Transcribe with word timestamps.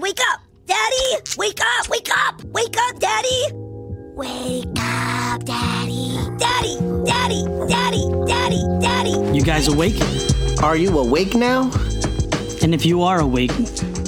wake 0.00 0.18
up! 0.32 0.40
Daddy, 0.66 1.22
wake 1.36 1.60
up! 1.60 1.88
Wake 1.88 2.08
up! 2.26 2.42
Wake 2.44 2.76
up, 2.78 2.98
Daddy! 2.98 3.52
Wake 4.14 4.64
up, 4.78 5.44
Daddy! 5.44 6.16
Daddy, 6.38 6.78
Daddy, 7.04 7.44
Daddy, 7.68 8.08
Daddy, 8.26 8.62
Daddy! 8.80 9.36
You 9.36 9.42
guys 9.42 9.68
awake? 9.68 10.00
Are 10.62 10.76
you 10.76 10.98
awake 10.98 11.34
now? 11.34 11.70
And 12.62 12.74
if 12.74 12.86
you 12.86 13.02
are 13.02 13.20
awake, 13.20 13.52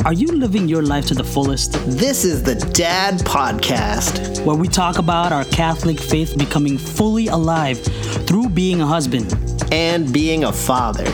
are 0.06 0.14
you 0.14 0.28
living 0.28 0.66
your 0.66 0.82
life 0.82 1.06
to 1.06 1.14
the 1.14 1.24
fullest? 1.24 1.72
This 1.86 2.24
is 2.24 2.42
the 2.42 2.54
Dad 2.54 3.18
Podcast. 3.20 4.44
Where 4.46 4.56
we 4.56 4.68
talk 4.68 4.98
about 4.98 5.32
our 5.32 5.44
Catholic 5.44 6.00
faith 6.00 6.38
becoming 6.38 6.78
fully 6.78 7.26
alive 7.28 7.78
through 8.26 8.48
being 8.48 8.80
a 8.80 8.86
husband. 8.86 9.34
And 9.70 10.12
being 10.12 10.44
a 10.44 10.52
father. 10.52 11.04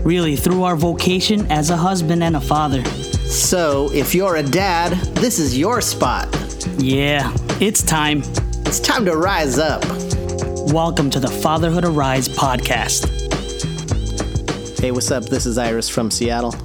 Really, 0.00 0.36
through 0.36 0.62
our 0.64 0.76
vocation 0.76 1.50
as 1.50 1.70
a 1.70 1.76
husband 1.76 2.22
and 2.22 2.36
a 2.36 2.40
father. 2.40 2.82
So, 3.30 3.88
if 3.92 4.12
you're 4.12 4.36
a 4.36 4.42
dad, 4.42 4.90
this 5.14 5.38
is 5.38 5.56
your 5.56 5.80
spot. 5.80 6.28
Yeah, 6.78 7.32
it's 7.60 7.80
time. 7.80 8.24
It's 8.66 8.80
time 8.80 9.04
to 9.04 9.16
rise 9.16 9.56
up. 9.56 9.84
Welcome 10.72 11.10
to 11.10 11.20
the 11.20 11.30
Fatherhood 11.40 11.84
Arise 11.84 12.28
podcast. 12.28 13.08
Hey, 14.80 14.90
what's 14.90 15.12
up? 15.12 15.26
This 15.26 15.46
is 15.46 15.58
Iris 15.58 15.88
from 15.88 16.10
Seattle. 16.10 16.56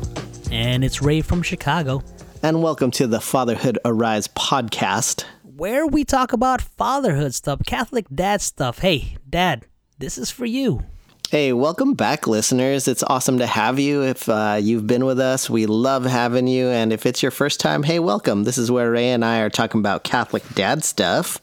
And 0.52 0.84
it's 0.84 1.04
Ray 1.04 1.22
from 1.22 1.44
Chicago. 1.44 2.02
And 2.42 2.64
welcome 2.64 2.90
to 2.92 3.06
the 3.06 3.22
Fatherhood 3.22 3.78
Arise 3.86 4.28
podcast. 4.30 5.24
Where 5.44 5.86
we 5.86 6.04
talk 6.04 6.34
about 6.34 6.64
fatherhood 6.64 7.36
stuff, 7.36 7.62
Catholic 7.68 8.08
dad 8.14 8.42
stuff. 8.42 8.80
Hey, 8.80 9.18
dad, 9.30 9.68
this 10.00 10.18
is 10.18 10.32
for 10.32 10.48
you. 10.48 10.84
Hey, 11.32 11.54
welcome 11.54 11.96
back, 11.96 12.28
listeners. 12.28 12.88
It's 12.88 13.02
awesome 13.02 13.40
to 13.40 13.48
have 13.48 13.80
you. 13.80 14.04
If 14.04 14.30
uh, 14.30 14.60
you've 14.62 14.86
been 14.86 15.06
with 15.06 15.20
us, 15.20 15.50
we 15.50 15.66
love 15.66 16.06
having 16.06 16.48
you. 16.48 16.68
And 16.68 16.94
if 16.94 17.08
it's 17.08 17.24
your 17.24 17.32
first 17.32 17.60
time, 17.60 17.82
hey, 17.82 17.98
welcome. 17.98 18.44
This 18.44 18.60
is 18.60 18.70
where 18.70 18.92
Ray 18.92 19.10
and 19.10 19.26
I 19.26 19.40
are 19.40 19.50
talking 19.50 19.80
about 19.80 20.04
Catholic 20.04 20.48
dad 20.54 20.84
stuff. 20.84 21.42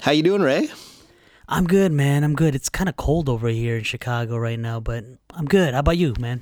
How 0.00 0.12
you 0.12 0.22
doing, 0.22 0.40
Ray? 0.40 0.70
I'm 1.46 1.66
good, 1.66 1.92
man. 1.92 2.24
I'm 2.24 2.34
good. 2.34 2.54
It's 2.54 2.70
kind 2.70 2.88
of 2.88 2.96
cold 2.96 3.28
over 3.28 3.48
here 3.48 3.76
in 3.76 3.84
Chicago 3.84 4.38
right 4.38 4.58
now, 4.58 4.80
but 4.80 5.04
I'm 5.34 5.44
good. 5.44 5.74
How 5.74 5.80
about 5.80 5.98
you, 5.98 6.14
man? 6.18 6.40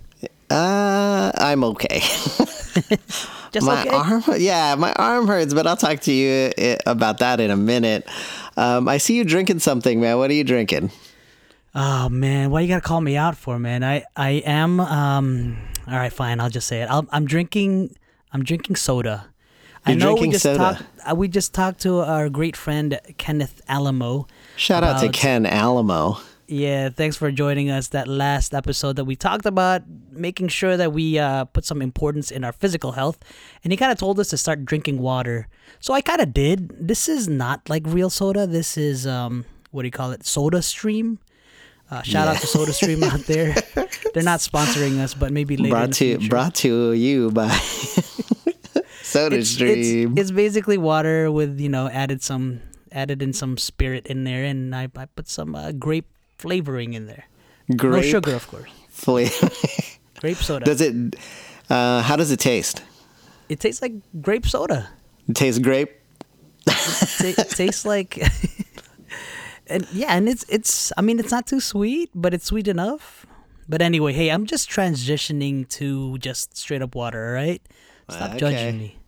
Uh, 0.49 1.33
I'm 1.35 1.65
okay. 1.65 1.99
Just 3.51 3.67
my 3.67 3.81
okay. 3.81 3.91
arm, 3.91 4.23
yeah, 4.39 4.77
my 4.77 4.93
arm 4.93 5.27
hurts, 5.27 5.53
but 5.53 5.67
I'll 5.67 5.77
talk 5.77 6.01
to 6.03 6.13
you 6.13 6.53
about 6.87 7.19
that 7.19 7.41
in 7.41 7.51
a 7.51 7.57
minute. 7.57 8.09
Um, 8.57 8.87
I 8.87 8.99
see 8.99 9.17
you 9.17 9.25
drinking 9.25 9.59
something, 9.59 10.01
man. 10.01 10.19
What 10.19 10.31
are 10.31 10.35
you 10.35 10.45
drinking? 10.45 10.93
Oh 11.75 12.09
man, 12.09 12.51
what 12.51 12.63
you 12.63 12.69
gotta 12.69 12.81
call 12.81 13.01
me 13.01 13.17
out 13.17 13.37
for, 13.37 13.59
man? 13.59 13.85
I 13.85 14.05
I 14.17 14.43
am. 14.45 14.81
Um. 14.81 15.57
All 15.87 15.95
right, 15.97 16.13
fine. 16.13 16.41
I'll 16.41 16.51
just 16.51 16.67
say 16.67 16.83
it. 16.83 16.91
I'll, 16.91 17.07
I'm 17.11 17.27
drinking. 17.27 17.97
I'm 18.33 18.43
drinking 18.45 18.77
soda. 18.77 19.27
I 19.87 19.93
You're 19.93 20.01
know 20.01 20.07
drinking 20.13 20.29
we 20.29 20.33
just 20.33 20.43
soda. 20.43 20.59
talked. 20.59 20.83
Uh, 21.11 21.15
we 21.15 21.29
just 21.29 21.55
talked 21.55 21.81
to 21.83 22.01
our 22.01 22.29
great 22.29 22.57
friend 22.57 23.01
Kenneth 23.19 23.61
Alamo. 23.69 24.27
Shout 24.57 24.85
out 24.85 25.01
to 25.01 25.09
Ken 25.09 25.47
Alamo. 25.47 26.19
Yeah, 26.49 26.89
thanks 26.89 27.17
for 27.17 27.31
joining 27.31 27.71
us. 27.71 27.89
That 27.89 28.09
last 28.09 28.53
episode 28.53 28.97
that 28.97 29.05
we 29.05 29.15
talked 29.15 29.47
about 29.47 29.83
making 30.11 30.49
sure 30.49 30.77
that 30.77 30.93
we 30.93 31.17
uh, 31.19 31.45
put 31.45 31.65
some 31.65 31.81
importance 31.81 32.33
in 32.33 32.43
our 32.43 32.53
physical 32.53 32.93
health, 32.93 33.19
and 33.63 33.73
he 33.73 33.77
kind 33.77 33.93
of 33.93 33.99
told 33.99 34.19
us 34.19 34.31
to 34.31 34.37
start 34.37 34.65
drinking 34.65 34.99
water. 34.99 35.47
So 35.79 35.95
I 35.95 36.01
kind 36.01 36.21
of 36.21 36.35
did. 36.35 36.89
This 36.89 37.09
is 37.09 37.29
not 37.29 37.71
like 37.71 37.85
real 37.87 38.11
soda. 38.11 38.49
This 38.49 38.77
is 38.77 39.07
um, 39.07 39.45
what 39.71 39.83
do 39.83 39.87
you 39.87 39.93
call 39.93 40.11
it? 40.11 40.27
Soda 40.27 40.61
Stream. 40.63 41.21
Uh, 41.91 42.03
shout 42.03 42.29
out 42.29 42.37
to 42.37 42.47
SodaStream 42.47 43.03
out 43.03 43.21
there. 43.27 43.55
They're 44.15 44.23
not 44.23 44.41
sponsoring 44.41 45.01
us, 45.01 45.13
but 45.15 45.33
maybe 45.33 45.57
later. 45.57 45.75
Brought 45.75 45.93
to 45.95 46.29
brought 46.29 46.55
to 46.57 46.93
you 46.93 47.31
by 47.33 47.49
Soda 49.03 49.37
It's, 49.39 49.61
it's, 49.61 50.19
it's 50.19 50.31
basically 50.31 50.79
water 50.79 51.31
with 51.33 51.59
you 51.59 51.69
know 51.69 51.89
added 51.89 52.23
some 52.23 52.61
added 52.93 53.23
in 53.23 53.33
some 53.33 53.57
spirit 53.59 54.07
in 54.07 54.25
there, 54.25 54.45
and 54.45 54.75
I, 54.75 54.89
I 54.97 55.07
put 55.07 55.29
some 55.29 55.55
uh, 55.55 55.73
grape 55.73 56.07
flavoring 56.39 56.95
in 56.95 57.07
there. 57.07 57.25
Grape 57.77 57.93
No 57.93 58.03
sugar, 58.03 58.35
of 58.35 58.47
course. 58.49 58.71
flavor. 58.89 59.51
Grape 60.21 60.37
soda. 60.37 60.65
does 60.67 60.81
it? 60.83 61.17
Uh, 61.71 62.03
how 62.03 62.15
does 62.15 62.31
it 62.31 62.39
taste? 62.41 62.83
It 63.49 63.59
tastes 63.59 63.81
like 63.81 63.95
grape 64.21 64.47
soda. 64.47 64.89
It 65.29 65.35
tastes 65.35 65.59
grape. 65.59 65.91
It 66.67 67.37
ta- 67.37 67.43
tastes 67.45 67.85
like, 67.87 68.19
and 69.71 69.87
yeah, 69.93 70.15
and 70.17 70.29
it's 70.29 70.45
it's. 70.49 70.93
I 70.99 71.03
mean, 71.03 71.19
it's 71.19 71.31
not 71.31 71.47
too 71.47 71.61
sweet, 71.61 72.11
but 72.15 72.35
it's 72.35 72.45
sweet 72.47 72.69
enough. 72.69 73.27
But 73.69 73.81
anyway, 73.83 74.13
hey, 74.13 74.31
I'm 74.31 74.47
just 74.47 74.69
transitioning 74.69 75.69
to 75.71 76.19
just 76.19 76.57
straight 76.57 76.83
up 76.83 76.95
water. 76.95 77.27
All 77.29 77.33
right, 77.35 77.63
stop 78.11 78.31
Okay. 78.31 78.39
judging 78.39 78.79
me. 78.79 78.99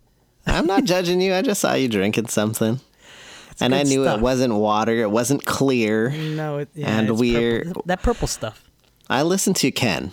I'm 0.46 0.66
not 0.66 0.84
judging 0.92 1.20
you. 1.20 1.34
I 1.34 1.42
just 1.42 1.60
saw 1.60 1.74
you 1.74 1.88
drinking 1.88 2.28
something, 2.28 2.80
and 3.60 3.74
I 3.74 3.82
knew 3.82 4.04
stuff. 4.04 4.18
it 4.18 4.22
wasn't 4.22 4.54
water. 4.54 4.92
It 5.02 5.10
wasn't 5.10 5.44
clear. 5.44 6.10
No, 6.10 6.58
it, 6.58 6.68
yeah, 6.74 6.88
And 6.98 7.10
it's 7.10 7.18
we're- 7.20 7.64
purple. 7.64 7.82
that 7.86 8.02
purple 8.02 8.28
stuff. 8.28 8.62
I 9.10 9.22
listened 9.22 9.56
to 9.56 9.70
Ken. 9.70 10.12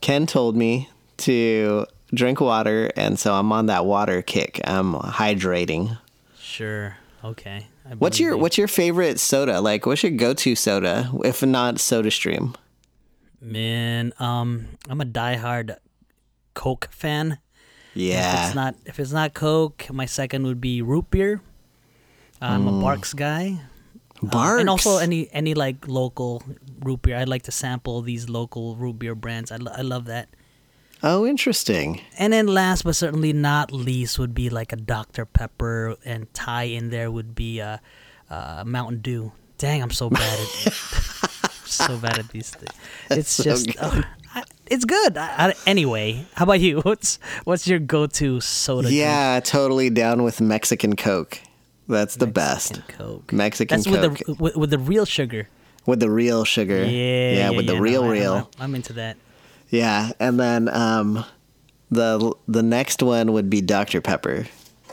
Ken 0.00 0.26
told 0.26 0.56
me 0.56 0.88
to 1.18 1.86
drink 2.14 2.40
water, 2.40 2.90
and 2.96 3.18
so 3.18 3.34
I'm 3.34 3.52
on 3.52 3.66
that 3.66 3.84
water 3.84 4.22
kick. 4.22 4.60
I'm 4.64 4.94
hydrating. 4.94 5.98
Sure. 6.38 6.96
Okay. 7.22 7.66
I 7.88 7.94
What's 7.94 8.20
your. 8.20 8.36
What's 8.36 8.58
your 8.58 8.68
favorite 8.68 9.18
soda? 9.20 9.60
Like, 9.60 9.86
what's 9.86 10.02
your 10.02 10.12
go 10.12 10.34
to 10.34 10.54
soda? 10.54 11.10
If 11.24 11.42
not 11.42 11.80
Soda 11.80 12.10
Stream. 12.10 12.54
man? 13.40 14.12
Um, 14.18 14.66
I'm 14.88 15.00
a 15.00 15.04
diehard 15.04 15.76
Coke 16.54 16.88
fan. 16.90 17.38
Yeah. 17.94 18.42
If 18.42 18.46
it's 18.46 18.54
not 18.54 18.74
if 18.86 19.00
it's 19.00 19.12
not 19.12 19.34
Coke, 19.34 19.86
my 19.90 20.06
second 20.06 20.44
would 20.46 20.60
be 20.60 20.82
root 20.82 21.10
beer. 21.10 21.40
I'm 22.40 22.66
a 22.68 22.72
Barq's 22.72 23.12
guy. 23.12 23.60
Um, 24.22 24.28
Barq's. 24.30 24.60
and 24.60 24.70
also 24.70 24.98
any 24.98 25.28
any 25.32 25.54
like 25.54 25.88
local 25.88 26.42
root 26.84 27.02
beer. 27.02 27.16
I'd 27.16 27.28
like 27.28 27.42
to 27.44 27.52
sample 27.52 28.02
these 28.02 28.28
local 28.28 28.76
root 28.76 28.98
beer 28.98 29.14
brands. 29.14 29.50
I, 29.50 29.56
lo- 29.56 29.72
I 29.74 29.82
love 29.82 30.04
that. 30.06 30.28
Oh, 31.02 31.26
interesting. 31.26 32.00
And 32.18 32.32
then 32.32 32.46
last 32.46 32.84
but 32.84 32.96
certainly 32.96 33.32
not 33.32 33.72
least 33.72 34.18
would 34.18 34.34
be 34.34 34.50
like 34.50 34.72
a 34.72 34.76
Dr 34.76 35.24
Pepper, 35.26 35.96
and 36.04 36.32
tie 36.34 36.64
in 36.64 36.90
there 36.90 37.10
would 37.10 37.34
be 37.34 37.58
a, 37.60 37.80
uh, 38.30 38.64
Mountain 38.66 39.00
Dew. 39.00 39.32
Dang, 39.58 39.82
I'm 39.82 39.90
so 39.90 40.08
bad 40.08 40.40
at 40.40 40.72
so 41.64 41.98
bad 41.98 42.18
at 42.18 42.28
these 42.28 42.50
things. 42.50 42.72
It's 43.10 43.30
so 43.30 43.42
just 43.42 43.68
oh, 43.82 44.02
I, 44.34 44.44
it's 44.66 44.84
good. 44.84 45.16
I, 45.18 45.48
I, 45.48 45.54
anyway, 45.66 46.24
how 46.34 46.44
about 46.44 46.60
you? 46.60 46.80
What's 46.80 47.18
what's 47.44 47.66
your 47.68 47.78
go-to 47.78 48.40
soda? 48.40 48.88
drink? 48.88 48.98
Yeah, 48.98 49.40
totally 49.40 49.90
down 49.90 50.22
with 50.22 50.40
Mexican 50.40 50.96
Coke. 50.96 51.40
That's 51.88 52.16
the 52.16 52.26
Mexican 52.26 52.82
best. 52.84 52.88
Coke. 52.96 53.32
Mexican 53.32 53.76
That's 53.80 53.86
Coke 53.86 54.12
with 54.12 54.26
the 54.26 54.42
with, 54.42 54.56
with 54.56 54.70
the 54.70 54.78
real 54.78 55.04
sugar. 55.04 55.48
with 55.86 56.00
the 56.00 56.10
real 56.10 56.44
sugar. 56.44 56.84
Yeah, 56.84 57.32
yeah, 57.32 57.50
with 57.50 57.66
the 57.66 57.80
real 57.80 58.04
I- 58.04 58.08
real. 58.10 58.34
I'm, 58.58 58.64
I'm 58.64 58.74
into 58.76 58.92
that. 58.94 59.16
Yeah, 59.70 60.10
and 60.18 60.38
then 60.38 60.68
um, 60.68 61.24
the 61.90 62.34
the 62.48 62.62
next 62.62 63.02
one 63.02 63.32
would 63.32 63.48
be 63.48 63.60
Dr 63.60 64.00
Pepper, 64.00 64.46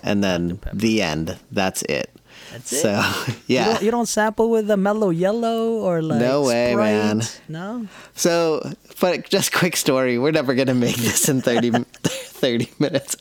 and 0.03 0.23
then 0.23 0.59
the 0.73 1.01
end. 1.01 1.37
That's 1.51 1.81
it. 1.83 2.11
That's 2.51 2.71
it. 2.73 2.81
So 2.81 2.91
You 3.47 3.55
yeah. 3.55 3.65
don't, 3.73 3.81
you 3.81 3.91
don't 3.91 4.05
sample 4.05 4.49
with 4.49 4.67
the 4.67 4.77
Mello 4.77 5.11
Yello 5.11 5.81
or 5.81 6.01
like 6.01 6.19
No 6.21 6.43
way, 6.43 6.71
Sprite? 6.73 6.93
man. 6.93 7.21
No. 7.49 7.87
So, 8.13 8.71
but 9.01 9.27
just 9.29 9.51
quick 9.51 9.75
story. 9.75 10.17
We're 10.17 10.31
never 10.31 10.53
gonna 10.53 10.75
make 10.75 10.95
this 10.95 11.27
in 11.27 11.41
30, 11.41 11.71
30 12.03 12.26
minutes. 12.79 13.17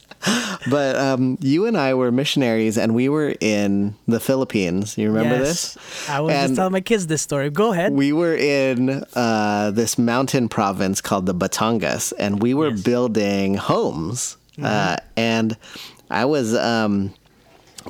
But 0.70 0.96
um, 0.96 1.38
you 1.40 1.66
and 1.66 1.76
I 1.76 1.94
were 1.94 2.10
missionaries, 2.10 2.76
and 2.78 2.94
we 2.94 3.08
were 3.08 3.34
in 3.40 3.94
the 4.08 4.18
Philippines. 4.18 4.96
You 4.98 5.08
remember 5.08 5.36
yes. 5.36 5.74
this? 5.74 6.08
I 6.08 6.20
was 6.20 6.32
And- 6.34 6.48
just 6.48 6.56
telling 6.56 6.72
my 6.72 6.80
kids 6.80 7.06
this 7.06 7.22
story. 7.22 7.50
Go 7.50 7.72
ahead. 7.72 7.92
We 7.92 8.12
were 8.12 8.34
in 8.34 9.04
uh, 9.14 9.70
this 9.72 9.98
mountain 9.98 10.48
province 10.48 11.00
called 11.00 11.26
the 11.26 11.34
Batangas, 11.34 12.12
and 12.18 12.42
we 12.42 12.54
were 12.54 12.70
Yes. 12.70 12.82
building 12.82 13.54
homes. 13.54 14.36
Uh, 14.62 14.96
and 15.16 15.56
I 16.10 16.24
was, 16.24 16.54
um, 16.56 17.12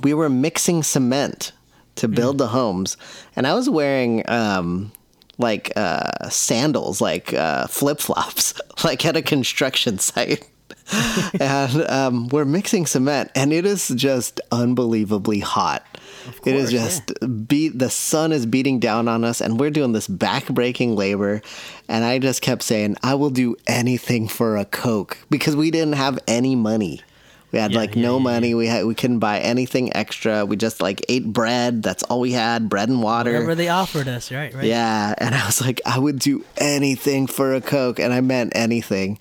we 0.02 0.12
were 0.14 0.28
mixing 0.28 0.82
cement 0.82 1.52
to 1.94 2.08
build 2.08 2.38
the 2.38 2.48
homes, 2.48 2.96
and 3.36 3.46
I 3.46 3.54
was 3.54 3.70
wearing 3.70 4.28
um, 4.28 4.90
like 5.38 5.72
uh, 5.76 6.28
sandals, 6.28 7.00
like 7.00 7.32
uh, 7.32 7.68
flip 7.68 8.00
flops, 8.00 8.52
like 8.84 9.06
at 9.06 9.16
a 9.16 9.22
construction 9.22 9.98
site. 10.00 10.46
and 11.40 11.88
um, 11.88 12.28
we're 12.28 12.44
mixing 12.44 12.86
cement, 12.86 13.30
and 13.34 13.52
it 13.52 13.66
is 13.66 13.88
just 13.88 14.40
unbelievably 14.52 15.40
hot. 15.40 15.84
it 16.44 16.54
is 16.54 16.70
course, 16.70 16.72
yeah. 16.72 16.84
just 16.84 17.48
beat. 17.48 17.78
The 17.78 17.90
sun 17.90 18.32
is 18.32 18.46
beating 18.46 18.78
down 18.78 19.08
on 19.08 19.24
us, 19.24 19.40
and 19.40 19.58
we're 19.58 19.70
doing 19.70 19.92
this 19.92 20.06
back-breaking 20.06 20.94
labor. 20.94 21.42
And 21.88 22.04
I 22.04 22.18
just 22.18 22.40
kept 22.40 22.62
saying, 22.62 22.96
"I 23.02 23.14
will 23.14 23.30
do 23.30 23.56
anything 23.66 24.28
for 24.28 24.56
a 24.56 24.64
coke," 24.64 25.18
because 25.28 25.56
we 25.56 25.70
didn't 25.70 25.94
have 25.94 26.18
any 26.28 26.54
money. 26.54 27.02
We 27.52 27.60
had 27.60 27.72
Yeah, 27.72 27.78
like 27.78 27.94
yeah, 27.94 28.02
no 28.02 28.20
money. 28.20 28.54
We 28.54 28.66
had 28.66 28.86
we 28.86 28.94
couldn't 28.94 29.20
buy 29.20 29.40
anything 29.40 29.94
extra. 29.96 30.44
We 30.44 30.56
just 30.56 30.80
like 30.80 31.04
ate 31.08 31.32
bread. 31.32 31.82
That's 31.82 32.02
all 32.04 32.20
we 32.20 32.32
had: 32.32 32.68
bread 32.68 32.88
and 32.88 33.02
water. 33.02 33.32
Whatever 33.32 33.54
they 33.54 33.68
offered 33.68 34.08
us, 34.08 34.30
right? 34.30 34.52
Right. 34.54 34.64
Yeah, 34.64 35.14
and 35.18 35.34
I 35.34 35.46
was 35.46 35.60
like, 35.60 35.80
I 35.86 35.98
would 35.98 36.18
do 36.18 36.44
anything 36.58 37.26
for 37.26 37.54
a 37.54 37.60
Coke, 37.60 37.98
and 37.98 38.12
I 38.12 38.20
meant 38.20 38.52
anything. 38.54 39.18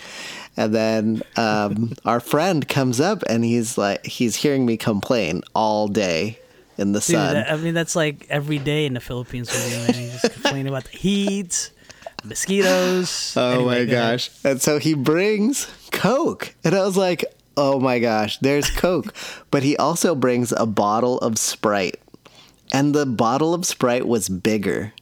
And 0.58 0.74
then 0.74 1.22
um, 1.36 1.94
our 2.06 2.20
friend 2.20 2.68
comes 2.68 3.00
up 3.02 3.24
and 3.28 3.44
he's 3.44 3.78
like, 3.78 4.06
he's 4.06 4.38
hearing 4.38 4.66
me 4.66 4.78
complain 4.78 5.42
all 5.54 5.88
day 5.88 6.40
in 6.78 6.92
the 6.94 7.00
Dude, 7.00 7.04
sun. 7.16 7.34
that- 7.34 7.52
I 7.52 7.58
mean, 7.58 7.74
that's 7.74 7.96
like 7.96 8.26
every 8.30 8.58
day 8.60 8.86
in 8.86 8.94
the 8.94 9.00
Philippines 9.02 9.52
with 9.52 9.72
you, 9.72 9.78
man. 9.94 10.04
You 10.06 10.12
just 10.20 10.34
complain 10.34 10.68
about 10.68 10.86
the 10.86 10.98
heat, 10.98 11.72
mosquitoes. 12.24 13.34
Oh 13.38 13.66
my 13.66 13.86
gosh. 13.86 14.30
And 14.44 14.62
so 14.62 14.80
he 14.80 14.94
brings 14.94 15.68
Coke. 15.92 16.54
And 16.64 16.76
I 16.76 16.84
was 16.86 16.98
like, 16.98 17.26
oh 17.58 17.80
my 17.80 18.00
gosh, 18.00 18.38
there's 18.40 18.70
Coke. 18.70 19.14
but 19.52 19.64
he 19.64 19.76
also 19.78 20.16
brings 20.16 20.52
a 20.52 20.66
bottle 20.66 21.18
of 21.20 21.38
Sprite. 21.38 22.00
And 22.74 22.94
the 22.94 23.06
bottle 23.06 23.54
of 23.54 23.66
Sprite 23.66 24.08
was 24.08 24.28
bigger 24.30 24.94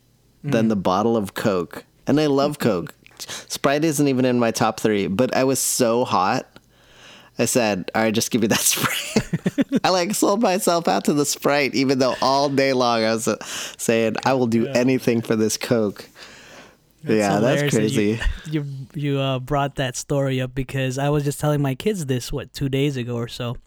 than 0.43 0.67
the 0.67 0.75
bottle 0.75 1.15
of 1.15 1.33
Coke. 1.33 1.85
And 2.05 2.19
I 2.19 2.25
love 2.25 2.59
Coke. 2.59 2.93
Sprite 3.29 3.83
isn't 3.83 4.07
even 4.07 4.25
in 4.25 4.39
my 4.39 4.51
top 4.51 4.79
three, 4.79 5.07
but 5.07 5.35
I 5.35 5.43
was 5.43 5.59
so 5.59 6.05
hot. 6.05 6.47
I 7.39 7.45
said, 7.45 7.89
all 7.95 8.03
right, 8.03 8.13
just 8.13 8.29
give 8.29 8.41
me 8.41 8.47
that 8.47 8.59
Sprite. 8.59 9.81
I 9.83 9.89
like 9.89 10.13
sold 10.13 10.41
myself 10.41 10.87
out 10.87 11.05
to 11.05 11.13
the 11.13 11.25
Sprite, 11.25 11.73
even 11.73 11.99
though 11.99 12.15
all 12.21 12.49
day 12.49 12.73
long 12.73 13.03
I 13.03 13.11
was 13.13 13.27
uh, 13.27 13.43
saying, 13.43 14.15
I 14.25 14.33
will 14.33 14.47
do 14.47 14.67
anything 14.67 15.21
for 15.21 15.35
this 15.35 15.57
Coke. 15.57 16.07
yeah, 17.03 17.39
that's 17.39 17.61
hilarious 17.61 17.73
that 17.73 17.79
crazy. 17.79 18.19
You 18.45 18.51
you, 18.51 18.65
you 18.93 19.19
uh, 19.19 19.39
brought 19.39 19.75
that 19.75 19.95
story 19.95 20.39
up 20.41 20.53
because 20.53 20.97
I 20.97 21.09
was 21.09 21.23
just 21.23 21.39
telling 21.39 21.61
my 21.61 21.75
kids 21.75 22.05
this 22.05 22.31
what 22.31 22.53
two 22.53 22.69
days 22.69 22.97
ago 22.97 23.15
or 23.15 23.27
so 23.27 23.57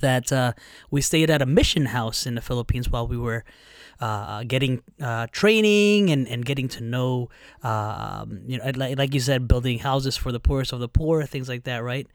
that 0.00 0.32
uh, 0.32 0.52
we 0.90 1.00
stayed 1.00 1.30
at 1.30 1.42
a 1.42 1.46
mission 1.46 1.86
house 1.86 2.26
in 2.26 2.34
the 2.34 2.40
Philippines 2.40 2.88
while 2.88 3.06
we 3.06 3.16
were 3.16 3.44
uh, 4.00 4.44
getting 4.44 4.82
uh, 5.00 5.26
training 5.30 6.10
and, 6.10 6.28
and 6.28 6.44
getting 6.44 6.68
to 6.68 6.82
know 6.82 7.30
um, 7.62 8.42
you 8.46 8.58
know 8.58 8.70
like, 8.74 8.98
like 8.98 9.14
you 9.14 9.20
said 9.20 9.48
building 9.48 9.78
houses 9.78 10.16
for 10.16 10.32
the 10.32 10.40
poorest 10.40 10.72
of 10.72 10.80
the 10.80 10.88
poor 10.88 11.24
things 11.24 11.48
like 11.48 11.64
that 11.64 11.78
right? 11.78 12.06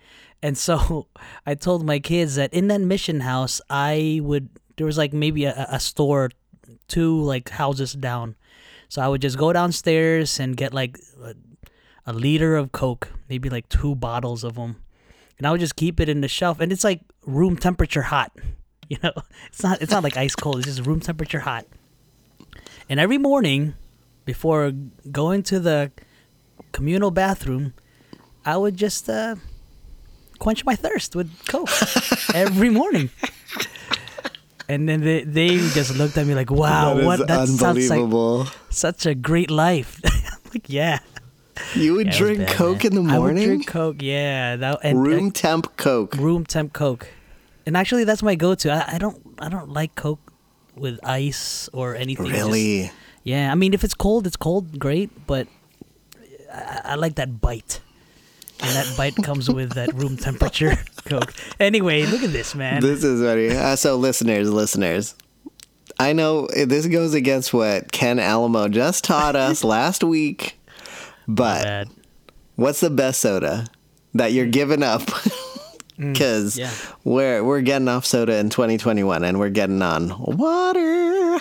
And 0.42 0.58
so 0.58 1.08
I 1.46 1.56
told 1.56 1.86
my 1.86 2.00
kids 2.00 2.36
that 2.36 2.54
in 2.54 2.68
that 2.68 2.82
mission 2.82 3.22
house 3.22 3.62
I 3.70 4.20
would 4.24 4.50
there 4.78 4.86
was 4.86 4.98
like 4.98 5.14
maybe 5.14 5.46
a, 5.46 5.68
a 5.70 5.80
store 5.80 6.30
two 6.88 7.22
like 7.22 7.50
houses 7.50 7.94
down. 7.94 8.36
So 8.90 9.02
I 9.02 9.08
would 9.08 9.22
just 9.22 9.38
go 9.38 9.54
downstairs 9.54 10.40
and 10.40 10.58
get 10.58 10.74
like 10.74 11.00
a, 11.24 11.36
a 12.06 12.14
liter 12.14 12.58
of 12.58 12.72
Coke, 12.72 13.10
maybe 13.30 13.50
like 13.50 13.70
two 13.70 13.96
bottles 13.96 14.44
of 14.44 14.56
them, 14.56 14.82
and 15.38 15.46
I 15.48 15.52
would 15.52 15.60
just 15.60 15.76
keep 15.76 16.00
it 16.00 16.10
in 16.10 16.22
the 16.22 16.28
shelf. 16.28 16.60
And 16.60 16.72
it's 16.72 16.84
like 16.84 17.02
room 17.26 17.56
temperature 17.56 18.02
hot, 18.04 18.32
you 18.92 18.98
know. 19.04 19.14
It's 19.48 19.64
not 19.64 19.82
it's 19.82 19.92
not 19.92 20.04
like 20.04 20.18
ice 20.18 20.36
cold. 20.36 20.58
It's 20.60 20.68
just 20.68 20.86
room 20.88 21.00
temperature 21.00 21.40
hot. 21.40 21.66
And 22.90 23.00
every 23.00 23.18
morning, 23.20 23.76
before 24.26 24.72
going 25.12 25.44
to 25.44 25.60
the 25.60 25.92
communal 26.72 27.12
bathroom, 27.12 27.74
I 28.46 28.58
would 28.58 28.78
just 28.78 29.08
uh, 29.10 29.36
quench 30.40 30.66
my 30.66 30.76
thirst 30.76 31.16
with 31.16 31.30
Coke 31.48 31.70
every 32.34 32.70
morning. 32.70 33.10
And 34.68 34.88
then 34.88 35.02
they, 35.02 35.24
they 35.24 35.58
just 35.58 35.96
looked 35.98 36.16
at 36.18 36.28
me 36.28 36.36
like, 36.36 36.52
"Wow, 36.52 36.94
That 36.96 37.06
what 37.06 37.28
that 37.28 37.48
sounds 37.48 37.90
like 37.90 38.48
such 38.70 39.06
a 39.08 39.16
great 39.16 39.50
life. 39.50 40.00
I'm 40.06 40.40
like, 40.54 40.70
yeah. 40.70 41.00
you 41.76 41.96
would 41.96 42.08
Yeah, 42.08 42.18
drink 42.18 42.40
bad, 42.40 42.50
Coke 42.56 42.84
man. 42.84 42.86
in 42.88 42.96
the 42.96 43.02
morning. 43.02 43.14
I 43.16 43.20
would 43.20 43.36
drink 43.46 43.68
Coke, 43.68 44.02
yeah. 44.02 44.56
That 44.58 44.80
and 44.84 45.02
Room 45.02 45.32
temp 45.32 45.76
Coke. 45.76 46.14
room 46.16 46.46
temp 46.46 46.74
Coke, 46.74 47.08
and 47.70 47.78
actually 47.78 48.04
that's 48.04 48.24
my 48.26 48.34
go-to. 48.34 48.72
I, 48.74 48.96
I 48.96 48.98
don't 48.98 49.22
I 49.38 49.48
don't 49.48 49.70
like 49.70 49.94
Coke 49.94 50.34
with 50.76 50.98
ice 51.06 51.70
or 51.72 51.94
anything. 51.96 52.26
just- 52.26 52.42
Really? 52.42 52.90
yeah, 53.24 53.52
I 53.52 53.56
mean 53.56 53.74
if 53.78 53.84
it's 53.84 53.94
cold, 53.94 54.26
it's 54.26 54.36
cold, 54.38 54.80
great. 54.80 55.10
But 55.28 55.46
I, 56.52 56.82
I 56.84 56.96
like 56.96 57.16
that 57.22 57.40
bite, 57.40 57.80
and 58.60 58.72
that 58.76 58.90
bite 58.98 59.16
comes 59.24 59.50
with 59.50 59.74
that 59.74 59.94
room 59.94 60.18
temperature 60.18 60.78
Coke. 61.06 61.32
Anyway, 61.60 62.06
look 62.10 62.24
at 62.24 62.32
this 62.34 62.56
man. 62.56 62.82
This 62.82 63.04
is 63.04 63.22
funny. 63.22 63.50
Uh, 63.56 63.76
so, 63.76 63.96
listeners, 63.98 64.50
listeners, 64.50 65.14
I 66.00 66.14
know 66.14 66.48
this 66.48 66.88
goes 66.88 67.14
against 67.14 67.54
what 67.54 67.92
Ken 67.92 68.18
Alamo 68.18 68.68
just 68.68 69.04
taught 69.04 69.36
us 69.36 69.64
last 69.76 70.04
week, 70.04 70.58
but 71.28 71.88
what's 72.56 72.80
the 72.80 72.90
best 72.90 73.20
soda 73.22 73.68
that 74.16 74.34
you're 74.34 74.48
giving 74.48 74.82
up? 74.82 75.04
Mm, 76.00 76.14
because 76.14 76.58
yeah. 76.58 76.72
we're 77.04 77.44
we're 77.44 77.62
getting 77.62 77.90
off 77.90 78.06
soda 78.06 78.38
in 78.38 78.50
2021 78.50 79.24
and 79.24 79.38
we're 79.38 79.50
getting 79.50 79.82
on 79.82 80.14
water. 80.18 81.40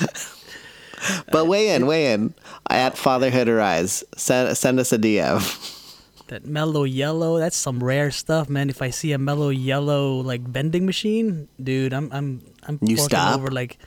but 1.30 1.46
weigh 1.46 1.70
in, 1.70 1.86
weigh 1.86 2.12
in 2.12 2.34
at 2.68 2.98
Fatherhood 2.98 3.48
Arise. 3.48 4.02
Send 4.16 4.56
send 4.56 4.80
us 4.80 4.92
a 4.92 4.98
DM. 4.98 5.78
That 6.26 6.44
Mello 6.44 6.84
Yello, 6.84 7.38
that's 7.38 7.56
some 7.56 7.82
rare 7.84 8.10
stuff, 8.10 8.48
man. 8.48 8.68
If 8.68 8.82
I 8.82 8.90
see 8.90 9.12
a 9.12 9.18
Mello 9.18 9.52
Yello 9.52 10.24
like 10.24 10.40
vending 10.40 10.84
machine, 10.86 11.46
dude, 11.62 11.92
I'm 11.92 12.10
I'm 12.12 12.42
I'm 12.64 12.78
You 12.82 12.96
over 13.14 13.50
like 13.50 13.78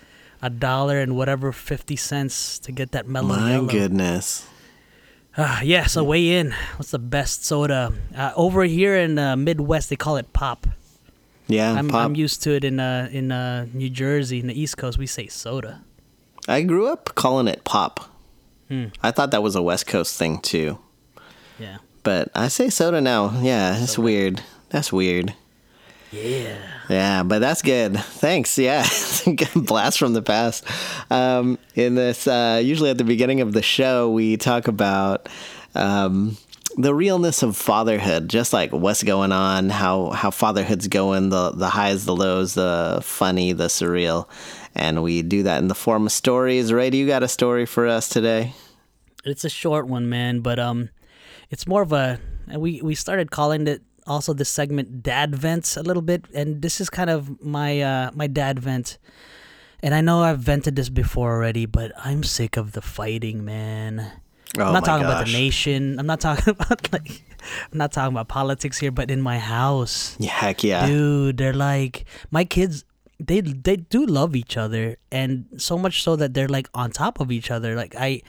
a 0.42 0.50
dollar 0.50 1.01
and 1.01 1.18
whatever 1.18 1.51
fifty 1.51 1.98
cents 1.98 2.60
to 2.60 2.71
get 2.71 2.92
that 2.92 3.07
Mello 3.07 3.36
Yello. 3.36 3.42
My 3.42 3.51
yellow. 3.51 3.68
goodness. 3.68 4.48
Ah, 5.37 5.61
yeah, 5.61 5.85
so 5.85 6.03
weigh 6.03 6.37
in. 6.37 6.51
What's 6.77 6.91
the 6.91 6.99
best 6.99 7.43
soda? 7.43 7.91
Uh, 8.15 8.31
over 8.35 8.63
here 8.63 8.95
in 8.95 9.19
uh, 9.19 9.35
Midwest, 9.35 9.89
they 9.89 9.97
call 9.97 10.15
it 10.15 10.31
pop. 10.31 10.65
Yeah, 11.47 11.73
I'm, 11.73 11.89
pop. 11.89 12.05
I'm 12.05 12.15
used 12.15 12.41
to 12.43 12.55
it 12.55 12.63
in 12.63 12.79
uh, 12.79 13.09
in 13.11 13.31
uh, 13.31 13.67
New 13.73 13.89
Jersey, 13.89 14.39
in 14.39 14.47
the 14.47 14.59
East 14.59 14.77
Coast. 14.77 14.97
We 14.97 15.07
say 15.07 15.27
soda. 15.27 15.83
I 16.47 16.61
grew 16.61 16.87
up 16.87 17.15
calling 17.15 17.47
it 17.47 17.63
pop. 17.65 17.99
Hmm. 18.69 18.85
I 19.03 19.11
thought 19.11 19.31
that 19.31 19.43
was 19.43 19.55
a 19.55 19.61
West 19.61 19.87
Coast 19.87 20.17
thing 20.17 20.39
too. 20.39 20.79
Yeah. 21.59 21.77
But 22.03 22.29
I 22.33 22.47
say 22.47 22.69
soda 22.69 23.01
now. 23.01 23.39
Yeah, 23.41 23.71
that's 23.71 23.97
weird. 23.97 24.41
That's 24.69 24.93
weird. 24.93 25.33
Yeah. 26.12 26.57
Yeah, 26.90 27.24
but 27.24 27.40
that's 27.40 27.62
good. 27.62 27.98
Thanks. 27.98 28.57
Yeah, 28.57 28.88
blast 29.56 29.98
from 29.98 30.13
the 30.13 30.22
past. 30.22 30.66
Um, 31.10 31.57
in 31.74 31.96
this, 31.96 32.28
uh, 32.28 32.62
usually 32.63 32.90
at 32.90 32.98
the 32.98 33.04
beginning 33.04 33.42
of 33.42 33.54
the 33.54 33.62
show, 33.62 34.10
we 34.10 34.38
talk 34.38 34.68
about 34.68 35.28
um, 35.74 36.38
the 36.78 36.94
realness 36.94 37.44
of 37.44 37.57
fatherhood, 37.57 38.30
just 38.30 38.54
like 38.54 38.72
what's 38.72 39.04
going 39.04 39.31
on, 39.31 39.69
how 39.69 40.12
how 40.12 40.31
fatherhood's 40.31 40.88
going, 40.88 41.30
the 41.30 41.52
the 41.52 41.69
highs, 41.69 42.06
the 42.06 42.16
lows, 42.16 42.54
the 42.54 43.00
funny, 43.02 43.52
the 43.52 43.68
surreal, 43.68 44.28
and 44.75 45.02
we 45.04 45.22
do 45.22 45.44
that 45.44 45.60
in 45.60 45.68
the 45.68 45.75
form 45.75 46.06
of 46.06 46.12
stories. 46.12 46.72
Ray, 46.72 46.90
do 46.90 46.98
you 46.98 47.07
got 47.07 47.24
a 47.24 47.28
story 47.28 47.66
for 47.66 47.88
us 47.88 48.10
today? 48.10 48.54
It's 49.24 49.44
a 49.44 49.50
short 49.50 49.88
one, 49.88 50.07
man, 50.07 50.42
but 50.42 50.60
um, 50.60 50.90
it's 51.50 51.66
more 51.66 51.81
of 51.81 51.92
a 51.92 52.19
we 52.56 52.81
we 52.81 52.94
started 52.94 53.31
calling 53.31 53.68
it 53.68 53.81
also 54.07 54.34
this 54.34 54.50
segment 54.50 55.04
dad 55.04 55.36
vents 55.36 55.78
a 55.78 55.84
little 55.84 56.02
bit, 56.02 56.25
and 56.34 56.62
this 56.62 56.80
is 56.80 56.90
kind 56.90 57.10
of 57.10 57.42
my 57.44 57.81
uh 57.81 58.12
my 58.14 58.28
dad 58.28 58.59
vent. 58.59 58.97
And 59.83 59.94
I 59.94 60.02
know 60.02 60.24
I've 60.24 60.40
vented 60.40 60.76
this 60.76 60.90
before 60.90 61.33
already, 61.33 61.66
but 61.66 61.92
I'm 62.04 62.24
sick 62.24 62.57
of 62.57 62.71
the 62.71 62.81
fighting, 62.81 63.45
man. 63.45 64.12
Oh 64.57 64.64
I'm 64.64 64.74
not 64.74 64.85
talking 64.85 65.06
about 65.06 65.26
the 65.26 65.33
nation. 65.33 66.00
I'm 66.00 66.07
not 66.07 66.21
talking 66.21 66.52
about 66.59 66.92
like 66.92 67.21
I'm 67.71 67.78
not 67.78 67.92
talking 67.92 68.14
about 68.14 68.28
politics 68.28 68.78
here, 68.78 68.92
but 68.92 69.12
in 69.12 69.21
my 69.21 69.40
house. 69.40 70.16
Yeah, 70.19 70.31
heck 70.31 70.64
yeah. 70.64 70.88
Dude, 70.88 71.38
they're 71.38 71.54
like 71.54 72.06
my 72.31 72.45
kids 72.45 72.85
they 73.19 73.42
they 73.42 73.78
do 73.78 74.06
love 74.06 74.35
each 74.35 74.57
other 74.57 74.97
and 75.12 75.45
so 75.57 75.78
much 75.78 76.04
so 76.04 76.16
that 76.16 76.33
they're 76.33 76.50
like 76.50 76.69
on 76.74 76.92
top 76.92 77.19
of 77.19 77.31
each 77.31 77.52
other. 77.52 77.76
Like 77.76 77.95
I 77.97 78.21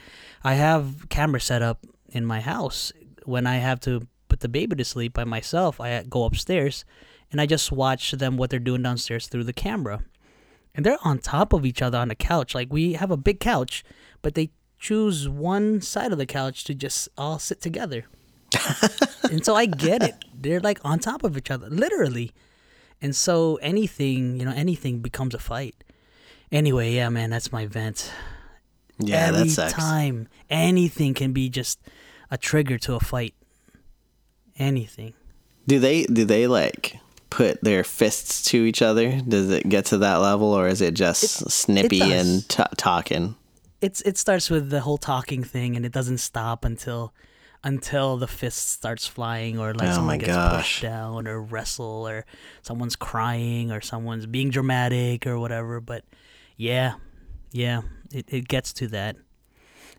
I 0.43 0.53
have 0.53 1.09
camera 1.09 1.41
set 1.41 1.61
up 1.61 1.85
in 2.09 2.25
my 2.25 2.41
house 2.41 2.91
when 3.25 3.45
I 3.47 3.57
have 3.57 3.79
to 3.81 4.07
put 4.27 4.41
the 4.41 4.49
baby 4.49 4.75
to 4.75 4.85
sleep 4.85 5.13
by 5.13 5.23
myself. 5.23 5.79
I 5.79 5.93
uh, 5.93 6.03
go 6.09 6.23
upstairs 6.23 6.85
and 7.31 7.41
I 7.41 7.45
just 7.45 7.71
watch 7.71 8.11
them 8.11 8.37
what 8.37 8.49
they're 8.49 8.59
doing 8.59 8.83
downstairs 8.83 9.27
through 9.27 9.43
the 9.45 9.53
camera. 9.53 10.03
And 10.73 10.85
they're 10.85 10.97
on 11.03 11.19
top 11.19 11.53
of 11.53 11.65
each 11.65 11.81
other 11.81 11.97
on 11.97 12.09
the 12.09 12.15
couch. 12.15 12.53
Like 12.53 12.71
we 12.71 12.93
have 12.93 13.11
a 13.11 13.17
big 13.17 13.39
couch, 13.39 13.83
but 14.21 14.35
they 14.35 14.51
choose 14.79 15.27
one 15.27 15.81
side 15.81 16.11
of 16.11 16.17
the 16.17 16.25
couch 16.25 16.63
to 16.65 16.75
just 16.75 17.09
all 17.17 17.39
sit 17.39 17.61
together. 17.61 18.05
and 19.31 19.43
so 19.43 19.55
I 19.55 19.65
get 19.65 20.03
it. 20.03 20.15
They're 20.33 20.59
like 20.59 20.79
on 20.85 20.99
top 20.99 21.23
of 21.23 21.35
each 21.35 21.51
other, 21.51 21.69
literally. 21.69 22.31
And 23.01 23.15
so 23.15 23.57
anything, 23.57 24.39
you 24.39 24.45
know, 24.45 24.53
anything 24.55 24.99
becomes 24.99 25.33
a 25.33 25.39
fight. 25.39 25.75
Anyway, 26.51 26.93
yeah, 26.93 27.09
man, 27.09 27.29
that's 27.29 27.51
my 27.51 27.65
vent. 27.65 28.11
Yeah, 28.99 29.27
Every 29.27 29.43
that 29.43 29.49
sucks. 29.49 29.73
time, 29.73 30.27
anything 30.49 31.13
can 31.13 31.33
be 31.33 31.49
just 31.49 31.79
a 32.31 32.37
trigger 32.37 32.77
to 32.79 32.95
a 32.95 32.99
fight. 32.99 33.35
Anything. 34.59 35.13
Do 35.67 35.79
they 35.79 36.03
do 36.05 36.25
they 36.25 36.47
like 36.47 36.99
put 37.29 37.61
their 37.63 37.83
fists 37.83 38.43
to 38.51 38.63
each 38.65 38.81
other? 38.81 39.19
Does 39.21 39.49
it 39.49 39.67
get 39.67 39.85
to 39.87 39.97
that 39.99 40.15
level, 40.15 40.53
or 40.53 40.67
is 40.67 40.81
it 40.81 40.93
just 40.93 41.49
snippy 41.51 41.99
does. 41.99 42.11
and 42.11 42.49
t- 42.49 42.63
talking? 42.77 43.35
It's 43.81 44.01
it 44.01 44.17
starts 44.17 44.49
with 44.49 44.69
the 44.69 44.81
whole 44.81 44.97
talking 44.97 45.43
thing, 45.43 45.75
and 45.75 45.85
it 45.85 45.91
doesn't 45.91 46.19
stop 46.19 46.65
until 46.65 47.13
until 47.63 48.17
the 48.17 48.27
fist 48.27 48.69
starts 48.71 49.05
flying, 49.05 49.59
or 49.59 49.73
like 49.73 49.89
Oh 49.89 49.93
someone 49.93 50.17
gets 50.19 50.31
gosh. 50.31 50.55
pushed 50.57 50.81
down, 50.83 51.27
or 51.27 51.41
wrestle, 51.41 52.07
or 52.07 52.25
someone's 52.61 52.95
crying, 52.95 53.71
or 53.71 53.81
someone's 53.81 54.25
being 54.25 54.49
dramatic, 54.49 55.27
or 55.27 55.37
whatever. 55.37 55.81
But 55.81 56.05
yeah, 56.55 56.93
yeah, 57.51 57.81
it 58.11 58.25
it 58.29 58.47
gets 58.47 58.73
to 58.73 58.87
that. 58.89 59.17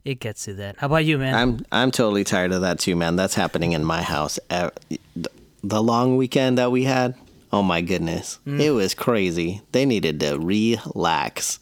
It 0.05 0.21
gets 0.21 0.45
to 0.45 0.55
that. 0.55 0.77
How 0.79 0.87
about 0.87 1.05
you, 1.05 1.19
man? 1.19 1.35
I'm 1.35 1.67
I'm 1.73 1.91
totally 1.91 2.25
tired 2.25 2.53
of 2.53 2.63
that 2.63 2.79
too, 2.79 2.97
man. 2.97 3.17
That's 3.17 3.35
happening 3.35 3.73
in 3.73 3.85
my 3.85 4.03
house. 4.03 4.39
The 4.49 5.83
long 5.83 6.17
weekend 6.17 6.59
that 6.59 6.71
we 6.71 6.85
had, 6.85 7.15
oh 7.53 7.63
my 7.63 7.81
goodness, 7.81 8.39
it 8.47 8.71
was 8.71 8.95
crazy. 8.95 9.61
They 9.73 9.85
needed 9.87 10.21
to 10.21 10.39
relax. 10.39 11.59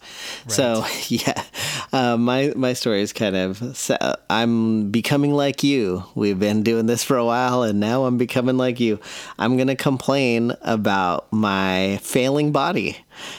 So 0.47 0.85
yeah, 1.07 1.43
uh, 1.91 2.17
my 2.17 2.53
my 2.55 2.73
story 2.73 3.01
is 3.01 3.13
kind 3.13 3.35
of 3.35 3.91
I'm 4.29 4.91
becoming 4.91 5.33
like 5.33 5.63
you. 5.63 6.03
We've 6.15 6.39
been 6.39 6.63
doing 6.63 6.85
this 6.85 7.03
for 7.03 7.17
a 7.17 7.25
while, 7.25 7.63
and 7.63 7.79
now 7.79 8.05
I'm 8.05 8.17
becoming 8.17 8.57
like 8.57 8.79
you. 8.79 8.99
I'm 9.39 9.57
gonna 9.57 9.75
complain 9.75 10.53
about 10.61 11.31
my 11.31 11.99
failing 12.01 12.51
body 12.51 12.97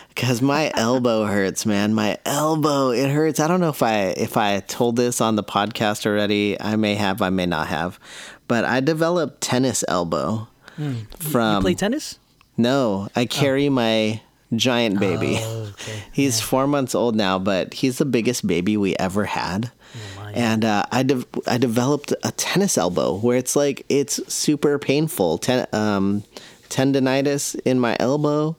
because 0.08 0.40
my 0.42 0.70
elbow 0.76 1.24
hurts 1.24 1.64
man. 1.66 1.94
My 1.94 2.18
elbow 2.24 2.90
it 2.90 3.10
hurts. 3.10 3.40
I 3.40 3.48
don't 3.48 3.60
know 3.60 3.68
if 3.68 3.82
i 3.82 4.14
if 4.16 4.36
i 4.36 4.60
told 4.60 4.96
this 4.96 5.20
on 5.20 5.36
the 5.36 5.44
podcast 5.44 6.06
already. 6.06 6.60
I 6.60 6.76
may 6.76 6.94
have 6.94 7.22
i 7.22 7.30
may 7.30 7.46
not 7.46 7.68
have. 7.68 7.98
But 8.46 8.64
i 8.64 8.80
developed 8.80 9.40
tennis 9.40 9.84
elbow 9.88 10.48
you 10.78 11.06
from 11.18 11.62
play 11.62 11.74
tennis? 11.74 12.18
no 12.56 13.08
i 13.16 13.24
carry 13.26 13.68
my 13.68 14.20
giant 14.54 14.98
baby. 14.98 15.36
Oh, 15.40 15.68
okay. 15.80 16.02
he's 16.12 16.40
four 16.40 16.66
months 16.66 16.94
old 16.94 17.14
now 17.16 17.38
but 17.38 17.74
he's 17.74 17.98
the 17.98 18.04
biggest 18.06 18.46
baby 18.46 18.76
we 18.76 18.96
ever 18.96 19.24
had. 19.26 19.70
My. 20.16 20.32
and 20.32 20.64
uh, 20.64 20.84
I, 20.92 21.02
de- 21.02 21.24
I 21.46 21.56
developed 21.58 22.12
a 22.22 22.30
tennis 22.32 22.76
elbow 22.76 23.16
where 23.18 23.38
it's 23.38 23.56
like 23.56 23.84
it's 23.88 24.20
super 24.32 24.78
painful. 24.78 25.38
Ten- 25.38 25.66
um, 25.72 26.24
tendonitis 26.68 27.58
in 27.64 27.80
my 27.80 27.96
elbow 27.98 28.54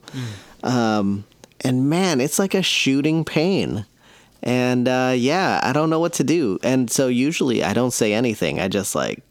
um, 0.62 1.24
and 1.60 1.88
man 1.88 2.20
it's 2.20 2.38
like 2.38 2.54
a 2.54 2.62
shooting 2.62 3.24
pain. 3.24 3.86
And 4.42 4.88
uh, 4.88 5.12
yeah 5.14 5.60
i 5.62 5.72
don't 5.74 5.90
know 5.90 6.00
what 6.00 6.14
to 6.14 6.24
do. 6.24 6.58
And 6.62 6.90
so 6.90 7.08
usually 7.08 7.62
i 7.62 7.72
don't 7.72 7.92
say 7.92 8.12
anything. 8.14 8.60
I 8.60 8.68
just 8.68 8.94
like 8.94 9.22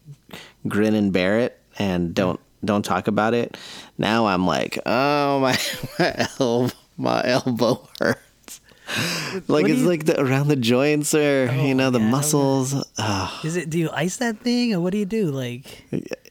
grin 0.68 0.94
and 0.94 1.12
bear 1.12 1.40
it 1.40 1.58
and 1.78 2.14
don't 2.14 2.38
don't 2.64 2.84
talk 2.84 3.08
about 3.08 3.34
it. 3.34 3.56
Now 3.98 4.26
i'm 4.26 4.46
like 4.46 4.78
oh 4.86 5.40
my 5.40 5.58
my, 5.98 6.28
el- 6.38 6.70
my 6.96 7.24
elbow 7.24 7.88
hurts 7.98 8.20
like 9.48 9.66
it's 9.68 9.80
you- 9.80 9.88
like 9.88 10.04
the 10.06 10.20
around 10.20 10.48
the 10.48 10.56
joints 10.56 11.14
or 11.14 11.46
you 11.52 11.74
know 11.74 11.90
the 11.90 11.98
yeah, 11.98 12.04
I 12.06 12.10
don't 12.10 12.10
know. 12.10 12.16
muscles 12.16 12.74
Ah. 12.98 13.40
Is 13.44 13.56
it? 13.56 13.70
Do 13.70 13.78
you 13.78 13.90
ice 13.92 14.16
that 14.18 14.38
thing, 14.40 14.74
or 14.74 14.80
what 14.80 14.92
do 14.92 14.98
you 14.98 15.06
do? 15.06 15.30
Like, 15.30 15.64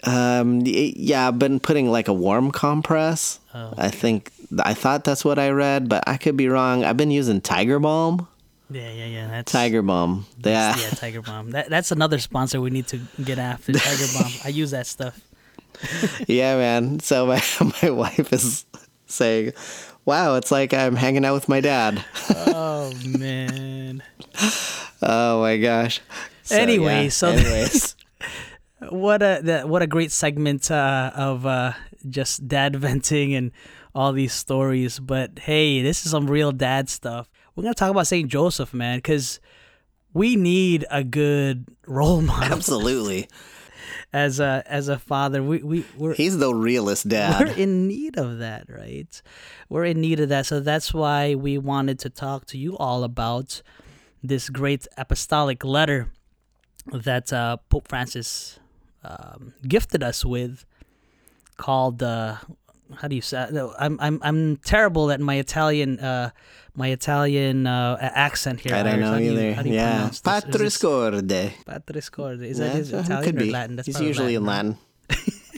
Um, 0.04 0.62
yeah, 0.66 1.28
I've 1.28 1.40
been 1.40 1.60
putting 1.60 1.92
like 1.92 2.08
a 2.08 2.14
warm 2.14 2.52
compress. 2.52 3.40
Oh, 3.54 3.74
I 3.78 3.90
think 3.90 4.32
I 4.64 4.74
thought 4.74 5.04
that's 5.04 5.24
what 5.26 5.40
I 5.40 5.50
read, 5.50 5.90
but 5.90 6.04
I 6.08 6.18
could 6.18 6.38
be 6.38 6.48
wrong. 6.48 6.84
I've 6.84 6.98
been 6.98 7.12
using 7.12 7.42
Tiger 7.42 7.80
Balm. 7.80 8.28
yeah, 8.70 8.92
yeah, 8.92 9.06
yeah. 9.06 9.28
That's 9.28 9.52
Tiger 9.52 9.82
Balm. 9.82 10.26
Yeah. 10.44 10.76
Yeah, 10.78 10.90
Tiger 10.92 11.22
Balm. 11.22 11.52
That 11.52 11.70
that's 11.70 11.92
another 11.92 12.20
sponsor 12.20 12.62
we 12.62 12.70
need 12.70 12.88
to 12.88 13.00
get 13.24 13.40
after. 13.40 13.74
Tiger 13.74 14.08
Balm. 14.18 14.32
I 14.46 14.50
use 14.50 14.72
that 14.72 14.88
stuff. 14.88 15.20
yeah, 16.28 16.56
man. 16.58 17.00
So 17.00 17.26
my 17.26 17.42
my 17.82 17.90
wife 17.90 18.32
is 18.34 18.66
saying, 19.08 19.54
"Wow, 20.10 20.36
it's 20.36 20.52
like 20.52 20.74
I'm 20.74 20.96
hanging 20.96 21.24
out 21.26 21.36
with 21.36 21.48
my 21.50 21.62
dad." 21.62 22.04
Oh 22.62 22.92
man. 23.18 24.02
Oh 25.02 25.42
my 25.42 25.58
gosh. 25.58 26.02
So, 26.44 26.56
Anyway, 26.56 27.04
yeah. 27.04 27.10
so- 27.10 27.28
anyways, 27.38 27.96
what 28.90 29.22
a 29.22 29.42
that, 29.44 29.70
what 29.70 29.82
a 29.82 29.88
great 29.88 30.12
segment 30.12 30.72
uh, 30.72 31.12
of 31.16 31.46
uh, 31.46 31.74
just 32.10 32.48
dad 32.48 32.76
venting 32.86 33.34
and 33.36 33.52
all 33.94 34.12
these 34.14 34.34
stories. 34.34 35.00
But 35.00 35.40
hey, 35.40 35.82
this 35.82 36.06
is 36.06 36.12
some 36.12 36.28
real 36.28 36.52
dad 36.52 36.90
stuff. 36.90 37.30
We're 37.56 37.64
gonna 37.64 37.76
talk 37.76 37.92
about 37.92 38.08
Saint 38.08 38.30
Joseph, 38.32 38.74
man, 38.74 38.98
because 39.00 39.40
we 40.14 40.36
need 40.36 40.86
a 40.90 41.04
good 41.04 41.66
role 41.86 42.22
model 42.22 42.54
absolutely, 42.54 43.28
as 44.12 44.40
a 44.40 44.64
as 44.66 44.88
a 44.88 44.98
father. 44.98 45.44
We 45.44 45.60
we 45.64 45.86
we're 45.98 46.14
he's 46.14 46.38
the 46.38 46.54
realest 46.54 47.06
we're 47.06 47.10
dad. 47.12 47.58
in 47.58 47.88
need 47.88 48.18
of 48.18 48.40
that, 48.40 48.66
right? 48.70 49.22
We're 49.70 49.86
in 49.86 50.02
need 50.02 50.20
of 50.20 50.30
that. 50.30 50.46
So 50.46 50.60
that's 50.60 50.94
why 50.94 51.36
we 51.36 51.58
wanted 51.58 52.00
to 52.00 52.10
talk 52.10 52.46
to 52.48 52.58
you 52.58 52.78
all 52.78 53.04
about 53.04 53.62
this 54.24 54.50
great 54.50 54.88
apostolic 54.98 55.64
letter 55.64 56.12
that 56.92 57.32
uh, 57.32 57.58
Pope 57.70 57.88
Francis 57.88 58.60
um, 59.04 59.54
gifted 59.68 60.04
us 60.04 60.26
with, 60.26 60.66
called 61.58 62.02
uh, 62.04 62.36
how 62.98 63.08
do 63.08 63.16
you 63.16 63.22
say? 63.22 63.48
No, 63.52 63.74
I'm 63.78 64.00
I'm 64.02 64.20
I'm 64.24 64.58
terrible 64.58 65.12
at 65.12 65.20
my 65.20 65.36
Italian 65.36 66.00
uh, 66.00 66.32
my 66.80 66.88
Italian 66.88 67.68
uh, 67.68 67.98
accent 68.02 68.62
here. 68.62 68.74
I 68.74 68.82
don't 68.84 69.00
know 69.02 69.18
either. 69.18 69.62
do 69.64 69.70
yeah, 69.70 69.92
pronounce 69.92 70.22
this? 70.22 70.34
Is 70.38 70.42
Patris 70.44 70.62
this- 70.62 70.78
Corde. 70.78 71.30
Patris 71.66 72.10
Corde. 72.10 72.42
Is 72.42 72.58
that 72.58 72.66
Yeah, 72.72 72.74
his 72.80 72.94
Italian 72.94 73.24
could 73.26 73.36
or 73.36 73.46
be. 73.46 73.52
Latin? 73.52 73.76
That's 73.76 73.86
He's 73.88 74.00
usually 74.02 74.36
in? 74.36 74.46
Latin. 74.46 74.78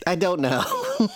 I 0.07 0.15
don't 0.15 0.41
know. 0.41 0.63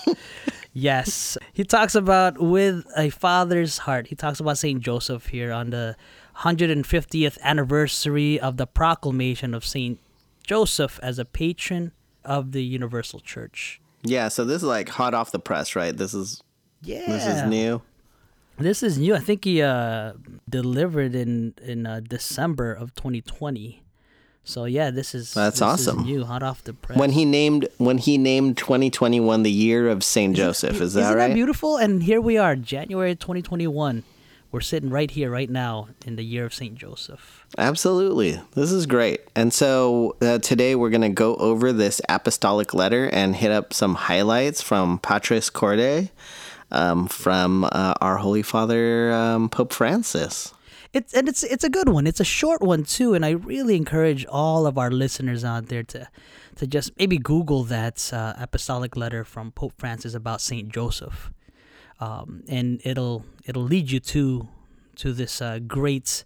Yes. 0.77 1.37
He 1.53 1.63
talks 1.63 1.95
about 1.95 2.37
with 2.37 2.85
a 2.97 3.09
father's 3.09 3.77
heart. 3.87 4.07
He 4.07 4.15
talks 4.15 4.41
about 4.41 4.57
St. 4.57 4.81
Joseph 4.81 5.27
here 5.27 5.53
on 5.53 5.69
the 5.69 5.95
150th 6.39 7.39
anniversary 7.41 8.37
of 8.39 8.57
the 8.57 8.67
proclamation 8.67 9.53
of 9.53 9.65
St. 9.65 9.99
Joseph 10.45 10.99
as 11.01 11.17
a 11.17 11.23
patron 11.23 11.93
of 12.25 12.51
the 12.51 12.61
Universal 12.61 13.21
Church. 13.21 13.79
yeah, 14.03 14.27
so 14.27 14.43
this 14.43 14.57
is 14.57 14.63
like 14.67 14.89
hot 14.89 15.13
off 15.13 15.31
the 15.31 15.39
press, 15.39 15.77
right? 15.77 15.95
This 15.95 16.13
is 16.13 16.41
Yeah. 16.83 17.05
this 17.07 17.25
is 17.25 17.43
new. 17.49 17.81
This 18.57 18.83
is 18.83 18.97
new. 18.97 19.15
I 19.15 19.19
think 19.19 19.43
he 19.43 19.61
uh, 19.61 20.13
delivered 20.49 21.13
in 21.15 21.53
in 21.61 21.85
uh, 21.85 22.01
December 22.07 22.73
of 22.73 22.95
2020. 22.95 23.83
So 24.43 24.65
yeah, 24.65 24.91
this 24.91 25.15
is 25.15 25.33
That's 25.33 25.59
this 25.59 25.79
is 25.79 25.87
awesome. 25.87 26.03
new, 26.03 26.23
hot 26.23 26.43
off 26.43 26.63
the 26.63 26.73
press. 26.73 26.97
When 26.97 27.11
he 27.11 27.25
named 27.25 27.67
when 27.77 27.97
he 27.97 28.17
named 28.17 28.57
2021 28.57 29.43
the 29.43 29.51
year 29.51 29.89
of 29.89 30.03
Saint 30.03 30.35
Joseph, 30.35 30.79
is 30.79 30.93
that 30.93 31.01
Isn't 31.01 31.15
right? 31.17 31.27
that 31.29 31.33
beautiful? 31.33 31.77
And 31.77 32.03
here 32.03 32.21
we 32.21 32.37
are, 32.37 32.55
January 32.55 33.15
2021. 33.15 34.03
We're 34.51 34.61
sitting 34.61 34.89
right 34.89 35.11
here, 35.11 35.29
right 35.29 35.49
now, 35.49 35.89
in 36.05 36.15
the 36.15 36.23
year 36.23 36.45
of 36.45 36.53
St. 36.53 36.75
Joseph. 36.75 37.45
Absolutely. 37.57 38.39
This 38.53 38.71
is 38.71 38.85
great. 38.85 39.19
And 39.35 39.51
so 39.51 40.15
uh, 40.21 40.37
today 40.37 40.75
we're 40.75 40.91
going 40.91 41.01
to 41.01 41.09
go 41.09 41.35
over 41.35 41.73
this 41.73 41.99
apostolic 42.07 42.73
letter 42.73 43.09
and 43.09 43.35
hit 43.35 43.51
up 43.51 43.73
some 43.73 43.95
highlights 43.95 44.61
from 44.61 44.99
Patris 44.99 45.49
Corde 45.49 46.09
um, 46.75 47.07
from 47.07 47.63
uh, 47.63 47.93
our 48.01 48.17
Holy 48.17 48.43
Father 48.43 49.11
um, 49.13 49.49
Pope 49.49 49.73
Francis. 49.73 50.53
It's 50.93 51.13
and 51.13 51.27
it's 51.27 51.43
it's 51.43 51.63
a 51.63 51.69
good 51.69 51.89
one. 51.89 52.07
It's 52.07 52.19
a 52.21 52.25
short 52.25 52.61
one 52.61 52.83
too, 52.83 53.13
and 53.13 53.25
I 53.25 53.31
really 53.31 53.75
encourage 53.75 54.25
all 54.25 54.65
of 54.65 54.77
our 54.77 54.91
listeners 54.91 55.43
out 55.43 55.67
there 55.67 55.83
to 55.83 56.07
to 56.55 56.67
just 56.67 56.97
maybe 56.97 57.17
Google 57.17 57.63
that 57.65 58.13
uh, 58.13 58.33
apostolic 58.37 58.95
letter 58.95 59.25
from 59.25 59.51
Pope 59.51 59.73
Francis 59.77 60.13
about 60.13 60.39
Saint 60.39 60.69
Joseph, 60.69 61.31
um, 61.99 62.43
and 62.47 62.79
it'll 62.85 63.25
it'll 63.45 63.63
lead 63.63 63.91
you 63.91 63.99
to 63.99 64.47
to 64.97 65.11
this 65.11 65.41
uh, 65.41 65.59
great 65.59 66.23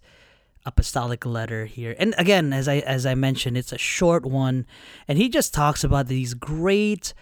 apostolic 0.64 1.26
letter 1.26 1.64
here. 1.66 1.96
And 1.98 2.14
again, 2.16 2.52
as 2.52 2.68
I 2.68 2.76
as 2.76 3.06
I 3.06 3.16
mentioned, 3.16 3.56
it's 3.56 3.72
a 3.72 3.78
short 3.78 4.24
one, 4.24 4.66
and 5.08 5.18
he 5.18 5.28
just 5.28 5.52
talks 5.52 5.82
about 5.82 6.06
these 6.06 6.34
great 6.34 7.12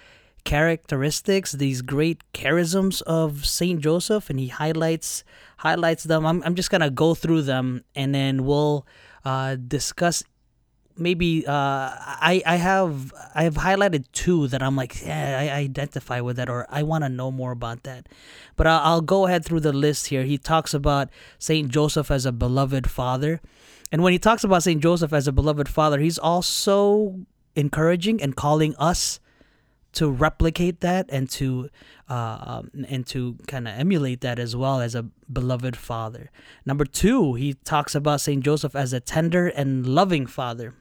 characteristics, 0.49 1.52
these 1.52 1.83
great 1.83 2.25
charisms 2.33 3.02
of 3.02 3.45
Saint 3.45 3.81
Joseph, 3.83 4.31
and 4.31 4.40
he 4.40 4.49
highlights 4.49 5.23
highlights 5.59 6.05
them. 6.05 6.25
I'm 6.25 6.43
I'm 6.43 6.55
just 6.55 6.71
gonna 6.71 6.88
go 6.88 7.14
through 7.14 7.43
them, 7.43 7.85
and 7.95 8.14
then 8.14 8.47
we'll 8.47 8.87
uh, 9.26 9.57
discuss. 9.57 10.25
Maybe 10.97 11.47
uh, 11.47 11.93
I 12.33 12.43
I 12.47 12.57
have 12.57 13.12
I 13.35 13.45
have 13.45 13.57
highlighted 13.57 14.07
two 14.12 14.49
that 14.49 14.62
I'm 14.62 14.75
like 14.75 15.05
yeah 15.05 15.38
I 15.38 15.61
identify 15.69 16.23
with 16.23 16.37
that 16.37 16.49
or 16.49 16.67
I 16.71 16.83
want 16.83 17.05
to 17.05 17.11
know 17.11 17.31
more 17.31 17.52
about 17.52 17.83
that, 17.83 18.09
but 18.57 18.67
I'll, 18.67 18.81
I'll 18.88 19.05
go 19.05 19.26
ahead 19.26 19.45
through 19.45 19.61
the 19.61 19.75
list 19.75 20.07
here. 20.07 20.25
He 20.25 20.38
talks 20.38 20.73
about 20.73 21.11
Saint 21.38 21.69
Joseph 21.69 22.11
as 22.11 22.25
a 22.25 22.33
beloved 22.33 22.88
father, 22.88 23.43
and 23.93 24.02
when 24.02 24.14
he 24.14 24.19
talks 24.19 24.45
about 24.45 24.62
Saint 24.62 24.83
Joseph 24.83 25.12
as 25.12 25.28
a 25.28 25.33
beloved 25.33 25.69
father, 25.69 26.00
he's 26.00 26.19
also 26.19 27.21
encouraging 27.55 28.23
and 28.23 28.35
calling 28.35 28.75
us 28.78 29.21
to 29.99 30.09
replicate 30.09 30.78
that 30.78 31.07
and 31.09 31.28
to 31.28 31.69
uh, 32.09 32.38
um, 32.40 32.71
and 32.88 33.05
to 33.05 33.37
kind 33.49 33.67
of 33.67 33.75
emulate 33.75 34.21
that 34.21 34.38
as 34.38 34.55
well 34.55 34.81
as 34.81 34.95
a 34.95 35.02
beloved 35.33 35.76
father. 35.76 36.31
Number 36.64 36.85
two, 36.85 37.35
he 37.35 37.55
talks 37.64 37.97
about 37.97 38.21
Saint 38.21 38.45
Joseph 38.45 38.76
as 38.76 38.93
a 38.93 39.00
tender 39.00 39.49
and 39.49 39.85
loving 39.85 40.26
father. 40.26 40.75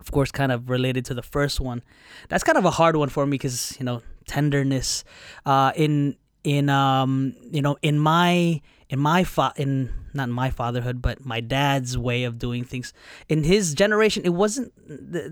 Of 0.00 0.10
course, 0.10 0.32
kind 0.32 0.50
of 0.50 0.68
related 0.68 1.04
to 1.06 1.14
the 1.14 1.22
first 1.22 1.60
one. 1.60 1.82
That's 2.28 2.42
kind 2.42 2.58
of 2.58 2.64
a 2.64 2.72
hard 2.72 2.96
one 2.96 3.08
for 3.08 3.24
me 3.24 3.36
because 3.38 3.76
you 3.78 3.84
know 3.84 4.02
tenderness. 4.26 5.04
Uh, 5.46 5.70
in 5.76 6.16
in 6.42 6.68
um 6.70 7.34
you 7.52 7.62
know 7.62 7.76
in 7.82 7.98
my 8.00 8.60
in 8.90 8.98
my 8.98 9.22
fa- 9.24 9.54
in 9.56 9.72
not 10.12 10.28
my 10.28 10.50
fatherhood 10.50 11.00
but 11.00 11.24
my 11.24 11.38
dad's 11.40 11.96
way 11.96 12.24
of 12.28 12.38
doing 12.38 12.64
things 12.64 12.92
in 13.28 13.44
his 13.44 13.72
generation 13.82 14.22
it 14.24 14.34
wasn't 14.42 14.72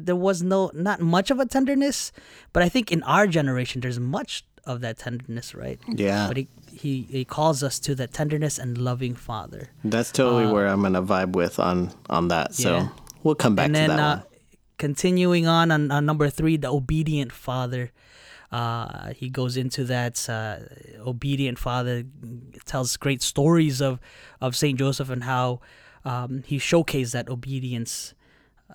there 0.06 0.14
was 0.28 0.42
no 0.42 0.70
not 0.74 1.00
much 1.00 1.30
of 1.34 1.38
a 1.40 1.46
tenderness 1.54 2.12
but 2.52 2.62
i 2.62 2.68
think 2.68 2.92
in 2.92 3.02
our 3.02 3.26
generation 3.26 3.80
there's 3.82 3.98
much 3.98 4.44
of 4.64 4.80
that 4.80 4.98
tenderness 4.98 5.54
right 5.54 5.80
Yeah. 5.88 6.28
but 6.28 6.36
he 6.36 6.46
he, 6.82 6.92
he 7.10 7.24
calls 7.24 7.62
us 7.68 7.78
to 7.86 7.94
that 7.96 8.12
tenderness 8.12 8.58
and 8.58 8.78
loving 8.78 9.14
father 9.16 9.70
That's 9.82 10.12
totally 10.12 10.46
where 10.52 10.66
I'm 10.68 10.82
to 10.98 11.02
vibe 11.02 11.32
with 11.34 11.58
on 11.58 11.90
on 12.08 12.28
that. 12.28 12.54
So 12.54 12.68
Uh, 12.68 12.78
yeah. 12.80 12.88
we'll 13.24 13.34
come 13.44 13.54
back 13.56 13.66
and 13.66 13.74
to 13.74 13.80
then 13.80 13.88
that 13.96 13.98
uh, 14.00 14.16
one. 14.16 14.24
continuing 14.76 15.46
on, 15.48 15.70
on 15.72 15.90
on 15.90 16.04
number 16.06 16.28
three, 16.30 16.56
the 16.56 16.70
obedient 16.70 17.32
father. 17.32 17.90
Uh, 18.50 19.12
he 19.12 19.28
goes 19.28 19.56
into 19.56 19.84
that 19.84 20.28
uh, 20.28 20.56
obedient 21.06 21.58
father 21.58 22.04
tells 22.64 22.96
great 22.96 23.20
stories 23.20 23.82
of 23.82 24.00
of 24.40 24.56
Saint 24.56 24.78
Joseph 24.78 25.10
and 25.10 25.24
how 25.24 25.60
um, 26.04 26.42
he 26.46 26.58
showcased 26.58 27.12
that 27.12 27.28
obedience. 27.28 28.14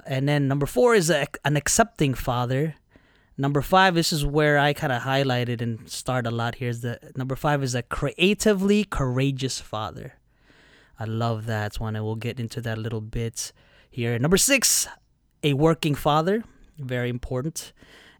And 0.05 0.27
then 0.27 0.47
number 0.47 0.65
four 0.65 0.95
is 0.95 1.09
a, 1.09 1.27
an 1.43 1.55
accepting 1.55 2.13
father. 2.13 2.75
Number 3.35 3.61
five, 3.61 3.95
this 3.95 4.13
is 4.13 4.23
where 4.23 4.59
I 4.59 4.73
kind 4.73 4.93
of 4.93 5.01
highlighted 5.01 5.59
and 5.59 5.89
start 5.89 6.27
a 6.27 6.31
lot 6.31 6.55
here. 6.55 6.69
Is 6.69 6.81
the 6.81 6.99
number 7.15 7.35
five 7.35 7.63
is 7.63 7.73
a 7.73 7.81
creatively 7.81 8.83
courageous 8.83 9.59
father. 9.59 10.13
I 10.99 11.05
love 11.05 11.47
that 11.47 11.79
one, 11.79 11.95
and 11.95 12.05
we'll 12.05 12.15
get 12.15 12.39
into 12.39 12.61
that 12.61 12.77
a 12.77 12.81
little 12.81 13.01
bit 13.01 13.51
here. 13.89 14.19
Number 14.19 14.37
six, 14.37 14.87
a 15.41 15.53
working 15.53 15.95
father, 15.95 16.43
very 16.77 17.09
important. 17.09 17.73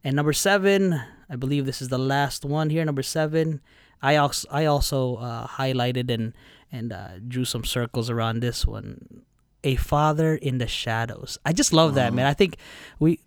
And 0.03 0.15
number 0.15 0.33
seven, 0.33 1.00
I 1.33 1.35
believe 1.35 1.65
this 1.65 1.81
is 1.81 1.89
the 1.89 1.97
last 1.97 2.45
one 2.45 2.69
here. 2.69 2.85
Number 2.85 3.01
seven, 3.01 3.59
I 4.03 4.17
also 4.17 4.47
I 4.51 4.65
also 4.65 5.15
uh, 5.15 5.47
highlighted 5.47 6.11
and 6.11 6.33
and 6.71 6.93
uh, 6.93 7.17
drew 7.27 7.43
some 7.43 7.63
circles 7.63 8.07
around 8.11 8.39
this 8.39 8.67
one. 8.67 9.23
A 9.63 9.75
father 9.75 10.35
in 10.35 10.59
the 10.59 10.67
shadows. 10.67 11.39
I 11.43 11.53
just 11.53 11.73
love 11.73 11.95
that 11.95 12.13
man. 12.13 12.27
I 12.27 12.33
think 12.35 12.57
we, 12.99 13.19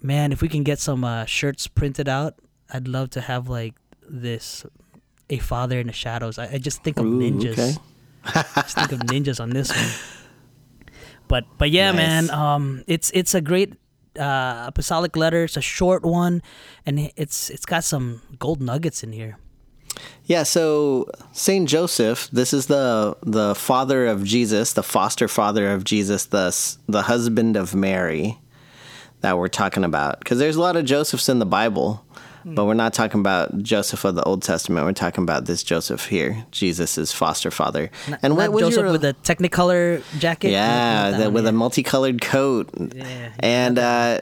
man, 0.00 0.32
if 0.32 0.40
we 0.40 0.48
can 0.48 0.62
get 0.62 0.78
some 0.78 1.04
uh, 1.04 1.26
shirts 1.26 1.66
printed 1.66 2.08
out, 2.08 2.36
I'd 2.72 2.88
love 2.88 3.10
to 3.10 3.20
have 3.20 3.48
like 3.48 3.74
this. 4.08 4.64
A 5.30 5.36
father 5.36 5.78
in 5.78 5.88
the 5.88 5.92
shadows. 5.92 6.38
I, 6.38 6.54
I 6.54 6.58
just 6.58 6.82
think 6.82 6.98
of 6.98 7.04
Ooh, 7.04 7.20
ninjas. 7.20 7.52
okay. 7.52 7.74
just 8.62 8.76
think 8.76 8.92
of 8.92 9.00
ninjas 9.00 9.38
on 9.38 9.50
this 9.50 9.68
one. 9.68 9.90
But 11.28 11.44
but 11.58 11.68
yeah, 11.70 11.92
man, 11.92 12.30
um, 12.30 12.82
it's 12.86 13.10
it's 13.12 13.34
a 13.34 13.42
great 13.42 13.74
uh, 14.18 14.64
apostolic 14.66 15.16
letter. 15.16 15.44
It's 15.44 15.56
a 15.56 15.62
short 15.62 16.04
one, 16.04 16.42
and 16.84 17.10
it's 17.16 17.50
it's 17.50 17.66
got 17.66 17.84
some 17.84 18.22
gold 18.38 18.60
nuggets 18.60 19.02
in 19.02 19.12
here. 19.12 19.38
Yeah, 20.24 20.42
so 20.42 21.10
Saint 21.32 21.68
Joseph, 21.68 22.28
this 22.32 22.52
is 22.52 22.66
the 22.66 23.16
the 23.22 23.54
father 23.54 24.06
of 24.06 24.24
Jesus, 24.24 24.72
the 24.72 24.82
foster 24.82 25.28
father 25.28 25.70
of 25.72 25.84
Jesus, 25.84 26.26
the 26.26 26.54
the 26.88 27.02
husband 27.02 27.56
of 27.56 27.74
Mary 27.74 28.38
that 29.20 29.38
we're 29.38 29.48
talking 29.48 29.84
about. 29.84 30.20
Because 30.20 30.38
there's 30.38 30.56
a 30.56 30.60
lot 30.60 30.76
of 30.76 30.84
Josephs 30.84 31.28
in 31.28 31.38
the 31.38 31.46
Bible, 31.46 32.04
but 32.54 32.64
we're 32.66 32.74
not 32.74 32.92
talking 32.94 33.20
about 33.20 33.58
Joseph 33.62 34.04
of 34.04 34.14
the 34.14 34.22
Old 34.24 34.42
Testament. 34.42 34.86
We're 34.86 34.92
talking 34.92 35.22
about 35.24 35.44
this 35.46 35.62
Joseph 35.62 36.06
here, 36.06 36.44
Jesus' 36.50 37.12
foster 37.12 37.50
father. 37.50 37.90
and 38.22 38.36
what 38.36 38.52
was 38.52 38.62
Joseph 38.62 38.82
your- 38.82 38.92
with 38.92 39.02
the 39.02 39.14
Technicolor 39.22 40.02
jacket. 40.18 40.50
yeah, 40.50 41.10
the, 41.10 41.24
one, 41.24 41.34
with 41.34 41.44
yeah. 41.44 41.50
a 41.50 41.52
multicolored 41.52 42.20
coat. 42.20 42.68
Yeah, 42.94 43.32
And 43.40 43.78
uh, 43.78 44.20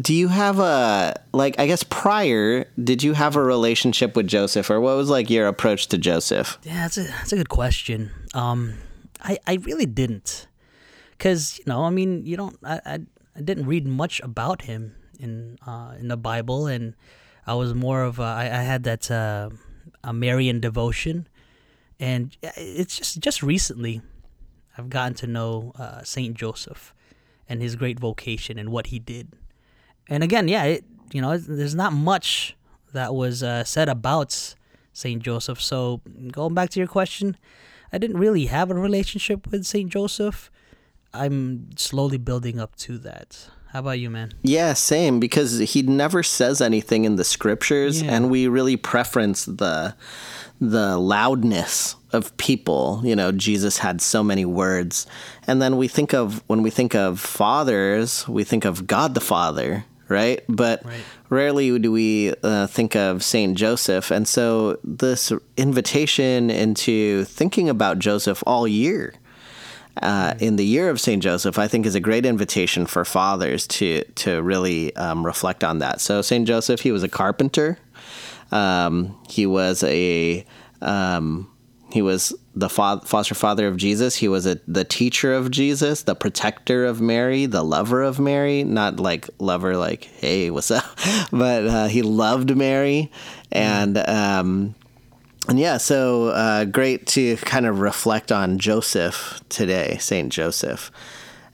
do 0.00 0.12
you 0.14 0.28
have 0.28 0.58
a 0.58 1.14
like? 1.32 1.58
I 1.60 1.66
guess 1.66 1.82
prior, 1.84 2.64
did 2.82 3.02
you 3.02 3.12
have 3.14 3.36
a 3.36 3.42
relationship 3.42 4.16
with 4.16 4.26
Joseph, 4.26 4.68
or 4.70 4.80
what 4.80 4.96
was 4.96 5.08
like 5.08 5.30
your 5.30 5.46
approach 5.46 5.86
to 5.88 5.98
Joseph? 5.98 6.58
Yeah, 6.64 6.82
that's 6.82 6.98
a 6.98 7.04
that's 7.04 7.32
a 7.32 7.36
good 7.36 7.48
question. 7.48 8.10
Um, 8.34 8.74
I 9.22 9.38
I 9.46 9.54
really 9.62 9.86
didn't, 9.86 10.48
cause 11.18 11.58
you 11.58 11.64
know, 11.68 11.84
I 11.84 11.90
mean, 11.90 12.26
you 12.26 12.36
don't, 12.36 12.56
I 12.64 12.80
I, 12.84 12.98
I 13.36 13.40
didn't 13.40 13.66
read 13.66 13.86
much 13.86 14.20
about 14.20 14.62
him 14.62 14.94
in 15.20 15.56
uh 15.66 15.94
in 16.00 16.08
the 16.08 16.16
Bible, 16.16 16.66
and 16.66 16.94
I 17.46 17.54
was 17.54 17.74
more 17.74 18.02
of 18.02 18.18
a, 18.18 18.22
I 18.22 18.44
I 18.44 18.62
had 18.62 18.82
that 18.84 19.10
uh, 19.10 19.50
a 20.02 20.12
Marian 20.12 20.60
devotion, 20.60 21.28
and 22.00 22.36
it's 22.42 22.96
just 22.98 23.20
just 23.20 23.42
recently, 23.42 24.02
I've 24.76 24.90
gotten 24.90 25.14
to 25.14 25.26
know 25.26 25.72
uh, 25.78 26.02
Saint 26.02 26.36
Joseph, 26.36 26.94
and 27.48 27.62
his 27.62 27.76
great 27.76 28.00
vocation 28.00 28.58
and 28.58 28.70
what 28.70 28.88
he 28.88 28.98
did, 28.98 29.32
and 30.08 30.22
again, 30.22 30.48
yeah, 30.48 30.64
it 30.64 30.84
you 31.12 31.20
know, 31.20 31.36
there's 31.36 31.74
not 31.74 31.92
much 31.92 32.56
that 32.92 33.14
was 33.14 33.42
uh, 33.42 33.64
said 33.64 33.88
about 33.88 34.54
Saint 34.92 35.22
Joseph. 35.22 35.60
So 35.60 36.00
going 36.30 36.54
back 36.54 36.70
to 36.70 36.80
your 36.80 36.88
question, 36.88 37.36
I 37.92 37.98
didn't 37.98 38.18
really 38.18 38.46
have 38.46 38.70
a 38.70 38.74
relationship 38.74 39.50
with 39.50 39.64
Saint 39.64 39.90
Joseph. 39.90 40.50
I'm 41.12 41.70
slowly 41.76 42.18
building 42.18 42.60
up 42.60 42.76
to 42.76 42.98
that. 42.98 43.48
How 43.72 43.80
about 43.80 43.98
you, 43.98 44.08
man? 44.10 44.32
Yeah, 44.42 44.72
same. 44.74 45.20
Because 45.20 45.58
he 45.58 45.82
never 45.82 46.22
says 46.22 46.60
anything 46.60 47.04
in 47.04 47.16
the 47.16 47.24
scriptures, 47.24 48.00
Yeah. 48.02 48.14
and 48.14 48.30
we 48.30 48.48
really 48.48 48.76
preference 48.76 49.44
the 49.44 49.94
the 50.58 50.96
loudness 50.96 51.96
of 52.12 52.34
people. 52.38 53.02
You 53.04 53.14
know, 53.14 53.30
Jesus 53.30 53.76
had 53.78 54.00
so 54.00 54.22
many 54.22 54.46
words, 54.46 55.06
and 55.46 55.60
then 55.60 55.76
we 55.76 55.86
think 55.88 56.14
of 56.14 56.42
when 56.46 56.62
we 56.62 56.70
think 56.70 56.94
of 56.94 57.20
fathers, 57.20 58.26
we 58.26 58.42
think 58.44 58.64
of 58.64 58.86
God 58.86 59.12
the 59.14 59.20
Father, 59.20 59.84
right? 60.08 60.40
But 60.48 60.82
Right. 60.82 60.94
rarely 61.28 61.78
do 61.78 61.92
we 61.92 62.32
uh, 62.42 62.68
think 62.68 62.96
of 62.96 63.22
Saint 63.22 63.58
Joseph, 63.58 64.10
and 64.10 64.26
so 64.26 64.78
this 64.82 65.30
invitation 65.58 66.48
into 66.48 67.24
thinking 67.24 67.68
about 67.68 67.98
Joseph 67.98 68.42
all 68.46 68.66
year 68.66 69.12
uh, 70.02 70.34
in 70.38 70.56
the 70.56 70.64
year 70.64 70.90
of 70.90 71.00
Saint 71.00 71.22
Joseph, 71.22 71.58
I 71.58 71.68
think 71.68 71.86
is 71.86 71.94
a 71.94 72.00
great 72.00 72.26
invitation 72.26 72.86
for 72.86 73.04
fathers 73.04 73.66
to 73.68 74.04
to 74.16 74.42
really 74.42 74.94
um, 74.96 75.24
reflect 75.24 75.64
on 75.64 75.78
that. 75.78 76.00
So 76.00 76.22
Saint 76.22 76.46
Joseph, 76.46 76.80
he 76.80 76.92
was 76.92 77.02
a 77.02 77.08
carpenter. 77.08 77.78
Um, 78.52 79.18
he 79.28 79.46
was 79.46 79.82
a 79.84 80.44
um, 80.82 81.50
he 81.92 82.02
was 82.02 82.34
the 82.54 82.68
fa- 82.68 83.00
foster 83.04 83.34
father 83.34 83.66
of 83.68 83.76
Jesus. 83.76 84.16
He 84.16 84.28
was 84.28 84.46
a, 84.46 84.60
the 84.68 84.84
teacher 84.84 85.32
of 85.32 85.50
Jesus, 85.50 86.02
the 86.02 86.14
protector 86.14 86.84
of 86.84 87.00
Mary, 87.00 87.46
the 87.46 87.62
lover 87.62 88.02
of 88.02 88.18
Mary. 88.18 88.64
Not 88.64 89.00
like 89.00 89.30
lover, 89.38 89.76
like 89.76 90.04
hey, 90.04 90.50
what's 90.50 90.70
up? 90.70 90.84
but 91.30 91.66
uh, 91.66 91.86
he 91.86 92.02
loved 92.02 92.54
Mary, 92.54 93.10
and 93.50 93.96
um, 93.96 94.74
and 95.48 95.58
yeah, 95.58 95.76
so 95.76 96.28
uh, 96.28 96.64
great 96.64 97.06
to 97.08 97.36
kind 97.38 97.66
of 97.66 97.80
reflect 97.80 98.32
on 98.32 98.58
Joseph 98.58 99.40
today, 99.48 99.96
Saint 99.98 100.32
Joseph. 100.32 100.90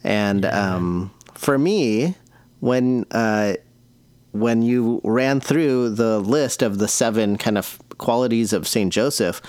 And 0.04 0.44
um, 0.44 1.12
for 1.34 1.58
me, 1.58 2.16
when 2.60 3.06
uh, 3.10 3.54
when 4.32 4.62
you 4.62 5.00
ran 5.04 5.40
through 5.40 5.90
the 5.90 6.18
list 6.20 6.62
of 6.62 6.78
the 6.78 6.88
seven 6.88 7.36
kind 7.36 7.58
of 7.58 7.78
qualities 7.98 8.52
of 8.52 8.66
Saint 8.66 8.92
Joseph, 8.92 9.42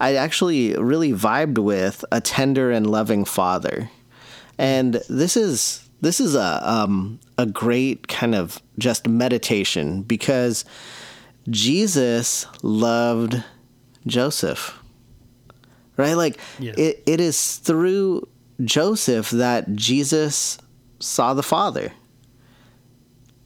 I 0.00 0.14
actually 0.14 0.74
really 0.74 1.12
vibed 1.12 1.58
with 1.58 2.04
a 2.10 2.20
tender 2.20 2.70
and 2.70 2.90
loving 2.90 3.24
father. 3.24 3.90
And 4.58 4.94
this 5.08 5.36
is 5.36 5.88
this 6.00 6.20
is 6.20 6.34
a 6.34 6.60
um, 6.68 7.20
a 7.38 7.46
great 7.46 8.08
kind 8.08 8.34
of 8.34 8.60
just 8.78 9.06
meditation 9.06 10.02
because 10.02 10.64
Jesus 11.48 12.46
loved 12.62 13.42
Joseph. 14.06 14.78
Right? 15.96 16.14
Like 16.14 16.38
Yeah. 16.58 16.72
it, 16.76 17.02
it 17.06 17.20
is 17.20 17.56
through 17.56 18.26
Joseph 18.64 19.30
that 19.30 19.74
Jesus 19.74 20.58
saw 20.98 21.34
the 21.34 21.42
Father. 21.42 21.92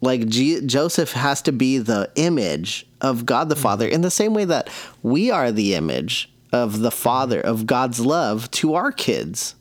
Like 0.00 0.28
G- 0.28 0.60
Joseph 0.66 1.12
has 1.12 1.40
to 1.42 1.52
be 1.52 1.78
the 1.78 2.10
image 2.16 2.86
of 3.00 3.24
God 3.26 3.48
the 3.48 3.54
mm-hmm. 3.54 3.62
Father 3.62 3.88
in 3.88 4.02
the 4.02 4.10
same 4.10 4.34
way 4.34 4.44
that 4.44 4.68
we 5.02 5.30
are 5.30 5.50
the 5.50 5.74
image 5.74 6.30
of 6.52 6.80
the 6.80 6.90
mm-hmm. 6.90 6.98
Father, 6.98 7.40
of 7.40 7.66
God's 7.66 8.00
love 8.00 8.50
to 8.52 8.74
our 8.74 8.92
kids 8.92 9.54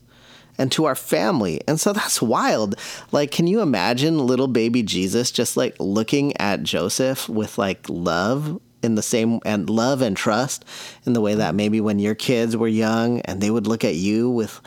and 0.57 0.71
to 0.71 0.85
our 0.85 0.95
family. 0.95 1.61
And 1.67 1.79
so 1.79 1.93
that's 1.93 2.21
wild. 2.21 2.75
Like, 3.11 3.31
can 3.31 3.47
you 3.47 3.61
imagine 3.61 4.19
little 4.19 4.47
baby 4.47 4.83
Jesus 4.83 5.31
just 5.31 5.57
like 5.57 5.75
looking 5.79 6.35
at 6.37 6.63
Joseph 6.63 7.27
with 7.29 7.57
like 7.57 7.87
love 7.89 8.59
in 8.83 8.95
the 8.95 9.01
same 9.01 9.39
and 9.45 9.69
love 9.69 10.01
and 10.01 10.15
trust 10.17 10.65
in 11.05 11.13
the 11.13 11.21
way 11.21 11.35
that 11.35 11.55
maybe 11.55 11.79
when 11.81 11.99
your 11.99 12.15
kids 12.15 12.55
were 12.57 12.67
young 12.67 13.21
and 13.21 13.41
they 13.41 13.49
would 13.51 13.67
look 13.67 13.83
at 13.83 13.95
you 13.95 14.29
with 14.29 14.59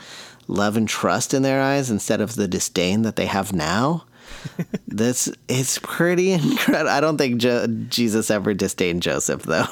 love 0.47 0.77
and 0.77 0.87
trust 0.87 1.33
in 1.33 1.41
their 1.43 1.61
eyes 1.61 1.89
instead 1.91 2.21
of 2.21 2.35
the 2.35 2.47
disdain 2.47 3.01
that 3.03 3.15
they 3.15 3.25
have 3.27 3.53
now? 3.53 4.05
This 4.87 5.29
it's 5.47 5.77
pretty 5.79 6.31
incredible. 6.33 6.89
I 6.89 6.99
don't 6.99 7.17
think 7.17 7.37
jo- 7.39 7.67
Jesus 7.89 8.31
ever 8.31 8.53
disdained 8.53 9.01
Joseph 9.03 9.43
though. 9.43 9.65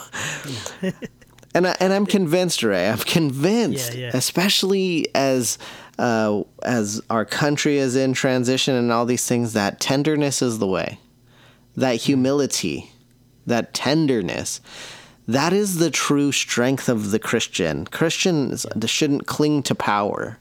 and 1.54 1.68
I, 1.68 1.76
and 1.80 1.92
I'm 1.94 2.06
convinced, 2.06 2.62
Ray. 2.64 2.88
I'm 2.90 2.98
convinced, 3.00 3.94
Yeah, 3.96 4.08
yeah. 4.08 4.12
especially 4.14 5.08
as 5.16 5.58
uh, 5.98 6.44
as 6.64 7.02
our 7.10 7.26
country 7.26 7.78
is 7.78 7.96
in 7.96 8.14
transition 8.14 8.76
and 8.76 8.92
all 8.92 9.06
these 9.06 9.26
things, 9.26 9.54
that 9.54 9.80
tenderness 9.80 10.42
is 10.42 10.60
the 10.60 10.68
way. 10.68 11.00
That 11.76 11.96
humility, 11.96 12.92
that 13.46 13.74
tenderness, 13.74 14.62
that 15.28 15.54
is 15.54 15.78
the 15.78 15.92
true 15.92 16.32
strength 16.32 16.90
of 16.90 17.12
the 17.12 17.20
Christian. 17.20 17.86
Christians 17.86 18.66
shouldn't 18.86 19.28
cling 19.28 19.64
to 19.64 19.76
power, 19.76 20.38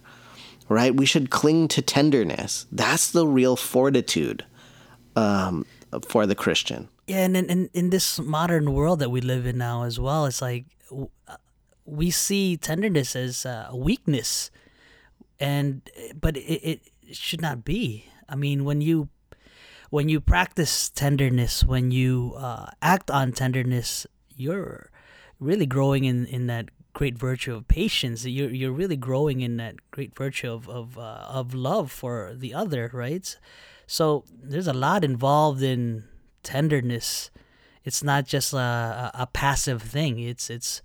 right? 0.69 0.95
We 0.95 1.07
should 1.07 1.31
cling 1.31 1.69
to 1.69 1.83
tenderness. 1.83 2.67
That's 2.71 3.11
the 3.11 3.27
real 3.27 3.57
fortitude 3.57 4.45
um, 5.17 5.67
for 6.09 6.27
the 6.27 6.35
Christian. 6.35 6.89
Yeah, 7.07 7.25
and 7.25 7.37
in, 7.37 7.51
in 7.51 7.71
in 7.75 7.91
this 7.91 8.19
modern 8.19 8.73
world 8.73 8.99
that 9.01 9.11
we 9.11 9.21
live 9.21 9.45
in 9.45 9.59
now 9.59 9.83
as 9.85 10.01
well, 10.01 10.25
it's 10.25 10.41
like 10.41 10.65
uh, 10.91 11.37
we 11.85 12.11
see 12.11 12.57
tenderness 12.57 13.15
as 13.15 13.45
uh, 13.45 13.67
a 13.69 13.77
weakness, 13.77 14.51
and 15.39 15.83
but 16.19 16.37
it, 16.39 16.41
it 16.41 16.81
should 17.13 17.43
not 17.43 17.63
be. 17.63 18.07
I 18.27 18.37
mean, 18.37 18.65
when 18.65 18.81
you 18.81 19.11
when 19.91 20.09
you 20.09 20.21
practice 20.21 20.91
tenderness, 20.91 21.65
when 21.65 21.91
you 21.91 22.35
uh, 22.37 22.71
act 22.83 23.11
on 23.11 23.33
tenderness, 23.33 24.07
you're 24.37 24.91
really 25.41 25.67
growing 25.67 26.05
in, 26.05 26.27
in 26.27 26.47
that 26.47 26.71
great 26.95 27.19
virtue 27.19 27.55
of 27.55 27.69
patience. 27.69 28.25
You're 28.25 28.51
you're 28.51 28.73
really 28.73 28.97
growing 28.97 29.41
in 29.41 29.57
that 29.59 29.91
great 29.91 30.15
virtue 30.15 30.51
of 30.51 30.69
of 30.69 30.99
uh, 30.99 31.27
of 31.29 31.55
love 31.55 31.91
for 31.91 32.33
the 32.35 32.55
other, 32.55 32.91
right? 32.93 33.37
So 33.87 34.25
there's 34.43 34.69
a 34.69 34.73
lot 34.73 35.05
involved 35.05 35.63
in 35.63 36.05
tenderness. 36.43 37.31
It's 37.85 38.03
not 38.03 38.27
just 38.27 38.55
a, 38.55 39.11
a, 39.13 39.29
passive 39.31 39.83
thing. 39.83 40.19
It's 40.19 40.49
it's 40.49 40.81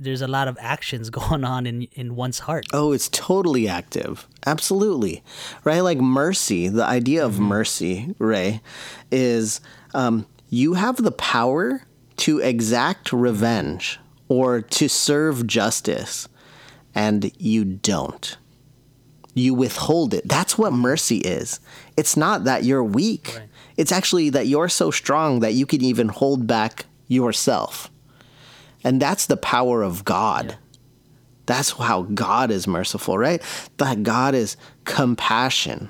there's 0.00 0.22
a 0.22 0.28
lot 0.28 0.48
of 0.48 0.56
actions 0.60 1.10
going 1.20 1.44
on 1.44 1.66
in 1.66 1.82
in 1.92 2.16
one's 2.16 2.40
heart. 2.40 2.66
Oh, 2.72 2.92
it's 2.92 3.08
totally 3.08 3.68
active. 3.68 4.26
Absolutely. 4.46 5.22
Right? 5.64 5.80
Like 5.80 5.98
mercy, 5.98 6.68
the 6.68 6.84
idea 6.84 7.24
of 7.24 7.38
mercy, 7.38 8.14
Ray, 8.18 8.60
is 9.10 9.60
um, 9.94 10.26
you 10.48 10.74
have 10.74 10.96
the 10.96 11.12
power 11.12 11.82
to 12.18 12.38
exact 12.38 13.12
revenge 13.12 13.98
or 14.28 14.60
to 14.60 14.88
serve 14.88 15.46
justice, 15.46 16.28
and 16.94 17.32
you 17.38 17.64
don't. 17.64 18.36
You 19.34 19.54
withhold 19.54 20.12
it. 20.14 20.28
That's 20.28 20.58
what 20.58 20.72
mercy 20.72 21.18
is. 21.18 21.60
It's 21.96 22.16
not 22.16 22.44
that 22.44 22.64
you're 22.64 22.84
weak, 22.84 23.34
Right. 23.36 23.48
it's 23.76 23.92
actually 23.92 24.30
that 24.30 24.46
you're 24.48 24.68
so 24.68 24.90
strong 24.90 25.40
that 25.40 25.54
you 25.54 25.66
can 25.66 25.82
even 25.82 26.08
hold 26.08 26.46
back 26.46 26.86
yourself. 27.08 27.89
And 28.82 29.00
that's 29.00 29.26
the 29.26 29.36
power 29.36 29.82
of 29.82 30.04
God. 30.04 30.56
That's 31.46 31.72
how 31.72 32.02
God 32.02 32.50
is 32.50 32.66
merciful, 32.66 33.18
right? 33.18 33.42
That 33.78 34.02
God 34.02 34.34
is 34.34 34.56
compassion, 34.84 35.88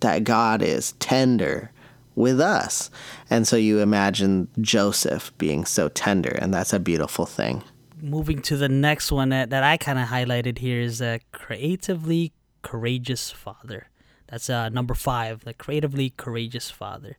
that 0.00 0.24
God 0.24 0.62
is 0.62 0.92
tender 0.92 1.72
with 2.14 2.40
us. 2.40 2.90
And 3.30 3.48
so 3.48 3.56
you 3.56 3.80
imagine 3.80 4.48
Joseph 4.60 5.32
being 5.38 5.64
so 5.64 5.88
tender, 5.88 6.30
and 6.30 6.52
that's 6.52 6.72
a 6.72 6.80
beautiful 6.80 7.24
thing. 7.24 7.62
Moving 8.02 8.42
to 8.42 8.56
the 8.56 8.68
next 8.68 9.10
one 9.10 9.30
that, 9.30 9.50
that 9.50 9.62
I 9.62 9.76
kind 9.76 9.98
of 9.98 10.08
highlighted 10.08 10.58
here 10.58 10.80
is 10.80 11.00
a 11.00 11.20
creatively 11.32 12.32
courageous 12.62 13.30
father. 13.30 13.88
That's 14.28 14.48
uh, 14.48 14.68
number 14.68 14.94
five, 14.94 15.44
the 15.44 15.54
creatively 15.54 16.10
courageous 16.10 16.70
father. 16.70 17.16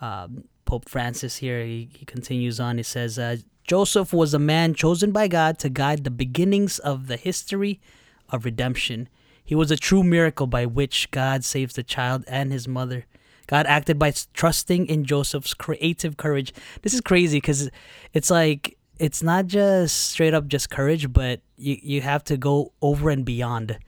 Um, 0.00 0.44
Pope 0.64 0.88
Francis 0.88 1.36
here, 1.36 1.64
he, 1.64 1.88
he 1.96 2.04
continues 2.04 2.60
on. 2.60 2.76
He 2.76 2.82
says, 2.82 3.18
uh, 3.18 3.36
Joseph 3.66 4.12
was 4.12 4.32
a 4.32 4.38
man 4.38 4.74
chosen 4.74 5.10
by 5.10 5.26
God 5.26 5.58
to 5.58 5.68
guide 5.68 6.04
the 6.04 6.10
beginnings 6.10 6.78
of 6.78 7.08
the 7.08 7.16
history 7.16 7.80
of 8.28 8.44
redemption. 8.44 9.08
He 9.44 9.54
was 9.54 9.70
a 9.70 9.76
true 9.76 10.04
miracle 10.04 10.46
by 10.46 10.66
which 10.66 11.10
God 11.10 11.44
saves 11.44 11.74
the 11.74 11.82
child 11.82 12.24
and 12.28 12.52
his 12.52 12.68
mother. 12.68 13.06
God 13.48 13.66
acted 13.66 13.98
by 13.98 14.12
trusting 14.34 14.86
in 14.86 15.04
Joseph's 15.04 15.54
creative 15.54 16.16
courage. 16.16 16.52
This 16.82 16.94
is 16.94 17.00
crazy 17.00 17.38
because 17.38 17.70
it's 18.12 18.30
like 18.30 18.76
it's 18.98 19.22
not 19.22 19.46
just 19.46 20.10
straight 20.10 20.34
up 20.34 20.46
just 20.46 20.70
courage, 20.70 21.12
but 21.12 21.40
you 21.56 21.78
you 21.82 22.00
have 22.00 22.24
to 22.24 22.36
go 22.36 22.72
over 22.82 23.10
and 23.10 23.24
beyond. 23.24 23.78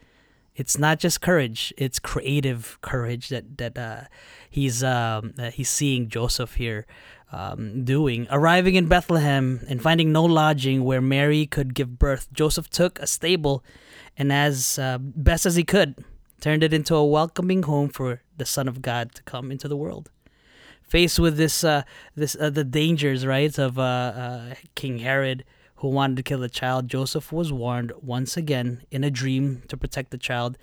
It's 0.54 0.78
not 0.78 0.98
just 0.98 1.20
courage; 1.20 1.72
it's 1.76 1.98
creative 1.98 2.78
courage 2.82 3.28
that 3.30 3.58
that 3.58 3.78
uh, 3.78 4.00
he's 4.48 4.84
um, 4.84 5.32
that 5.36 5.54
he's 5.54 5.70
seeing 5.70 6.08
Joseph 6.08 6.54
here 6.54 6.86
um, 7.32 7.84
doing. 7.84 8.26
Arriving 8.30 8.74
in 8.74 8.86
Bethlehem 8.86 9.64
and 9.68 9.82
finding 9.82 10.12
no 10.12 10.24
lodging 10.24 10.84
where 10.84 11.00
Mary 11.00 11.46
could 11.46 11.74
give 11.74 11.98
birth, 11.98 12.32
Joseph 12.32 12.70
took 12.70 12.98
a 12.98 13.06
stable 13.06 13.64
and, 14.16 14.32
as 14.32 14.78
uh, 14.78 14.98
best 15.00 15.46
as 15.46 15.56
he 15.56 15.64
could, 15.64 16.04
turned 16.40 16.62
it 16.62 16.72
into 16.72 16.94
a 16.94 17.06
welcoming 17.06 17.64
home 17.64 17.88
for 17.88 18.22
the 18.36 18.46
Son 18.46 18.68
of 18.68 18.82
God 18.82 19.14
to 19.14 19.22
come 19.22 19.50
into 19.50 19.68
the 19.68 19.76
world. 19.76 20.10
Faced 20.82 21.18
with 21.18 21.36
this, 21.36 21.64
uh, 21.64 21.82
this 22.14 22.36
uh, 22.40 22.48
the 22.48 22.64
dangers, 22.64 23.26
right, 23.26 23.58
of 23.58 23.78
uh, 23.78 23.82
uh, 23.82 24.54
King 24.74 25.00
Herod, 25.00 25.44
who 25.76 25.88
wanted 25.88 26.16
to 26.16 26.22
kill 26.22 26.40
the 26.40 26.48
child, 26.48 26.88
Joseph 26.88 27.30
was 27.30 27.52
warned 27.52 27.92
once 28.00 28.36
again 28.36 28.82
in 28.90 29.04
a 29.04 29.10
dream 29.10 29.62
to 29.68 29.76
protect 29.76 30.10
the 30.10 30.18
child, 30.18 30.56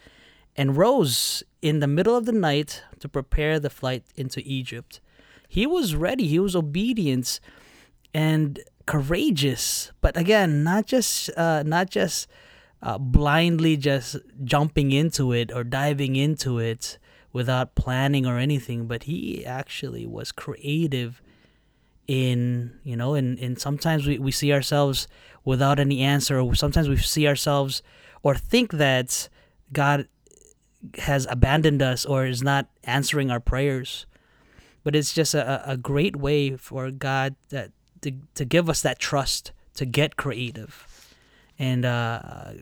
and 0.57 0.75
rose 0.75 1.43
in 1.61 1.79
the 1.79 1.87
middle 1.87 2.15
of 2.15 2.25
the 2.25 2.31
night 2.31 2.81
to 2.99 3.07
prepare 3.07 3.59
the 3.59 3.69
flight 3.69 4.03
into 4.15 4.41
Egypt. 4.43 4.99
He 5.47 5.65
was 5.65 5.95
ready. 5.95 6.27
He 6.27 6.39
was 6.39 6.55
obedient 6.55 7.39
and 8.13 8.59
courageous, 8.85 9.91
but 10.01 10.15
again, 10.17 10.63
not 10.63 10.85
just 10.85 11.29
uh, 11.37 11.63
not 11.63 11.89
just 11.89 12.27
uh, 12.81 12.97
blindly 12.97 13.77
just 13.77 14.17
jumping 14.43 14.91
into 14.91 15.31
it 15.31 15.51
or 15.51 15.63
diving 15.63 16.15
into 16.15 16.59
it 16.59 16.97
without 17.33 17.75
planning 17.75 18.25
or 18.25 18.37
anything. 18.37 18.87
But 18.87 19.03
he 19.03 19.45
actually 19.45 20.05
was 20.05 20.31
creative 20.31 21.21
in 22.07 22.79
you 22.83 22.95
know 22.95 23.15
and, 23.15 23.39
and 23.39 23.59
sometimes 23.59 24.05
we, 24.05 24.19
we 24.19 24.31
see 24.31 24.53
ourselves 24.53 25.07
without 25.43 25.79
any 25.79 26.01
answer 26.01 26.39
or 26.39 26.53
sometimes 26.55 26.87
we 26.87 26.97
see 26.97 27.27
ourselves 27.27 27.81
or 28.21 28.35
think 28.35 28.73
that 28.73 29.27
god 29.73 30.07
has 30.99 31.25
abandoned 31.29 31.81
us 31.81 32.05
or 32.05 32.25
is 32.25 32.43
not 32.43 32.67
answering 32.83 33.31
our 33.31 33.39
prayers 33.39 34.05
but 34.85 34.95
it's 34.95 35.13
just 35.13 35.33
a, 35.33 35.69
a 35.69 35.75
great 35.75 36.15
way 36.15 36.55
for 36.55 36.89
god 36.91 37.35
that 37.49 37.71
to, 37.99 38.13
to 38.35 38.45
give 38.45 38.69
us 38.69 38.81
that 38.81 38.99
trust 38.99 39.51
to 39.73 39.85
get 39.85 40.15
creative 40.15 40.87
and 41.59 41.83
uh 41.83 42.53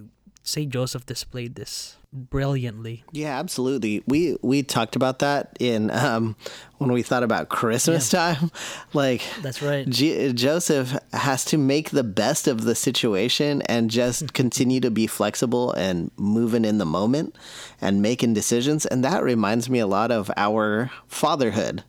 saint 0.42 0.72
joseph 0.74 1.06
displayed 1.06 1.54
this 1.54 1.98
brilliantly 2.14 3.04
Yeah, 3.12 3.40
absolutely. 3.40 4.04
We 4.06 4.38
we 4.42 4.62
talked 4.64 4.96
about 4.96 5.20
that 5.20 5.58
in 5.60 5.90
um, 5.90 6.36
when 6.78 6.92
we 6.92 7.02
thought 7.02 7.24
about 7.24 7.50
Christmas 7.50 8.10
time. 8.10 8.52
Like 8.94 9.24
That's 9.42 9.62
right. 9.62 9.90
G- 9.90 10.32
Joseph 10.34 10.96
has 11.14 11.46
to 11.46 11.58
make 11.58 11.90
the 11.90 12.04
best 12.04 12.48
of 12.48 12.64
the 12.64 12.76
situation 12.76 13.64
and 13.64 13.90
just 13.90 14.34
continue 14.42 14.80
to 14.82 14.92
be 14.92 15.08
flexible 15.08 15.72
and 15.72 16.12
moving 16.16 16.64
in 16.64 16.78
the 16.78 16.86
moment 16.86 17.36
and 17.82 18.04
making 18.04 18.36
decisions. 18.36 18.86
And 18.86 19.04
that 19.04 19.24
reminds 19.24 19.68
me 19.68 19.80
a 19.80 19.88
lot 19.88 20.12
of 20.12 20.30
our 20.38 20.92
fatherhood. 21.08 21.84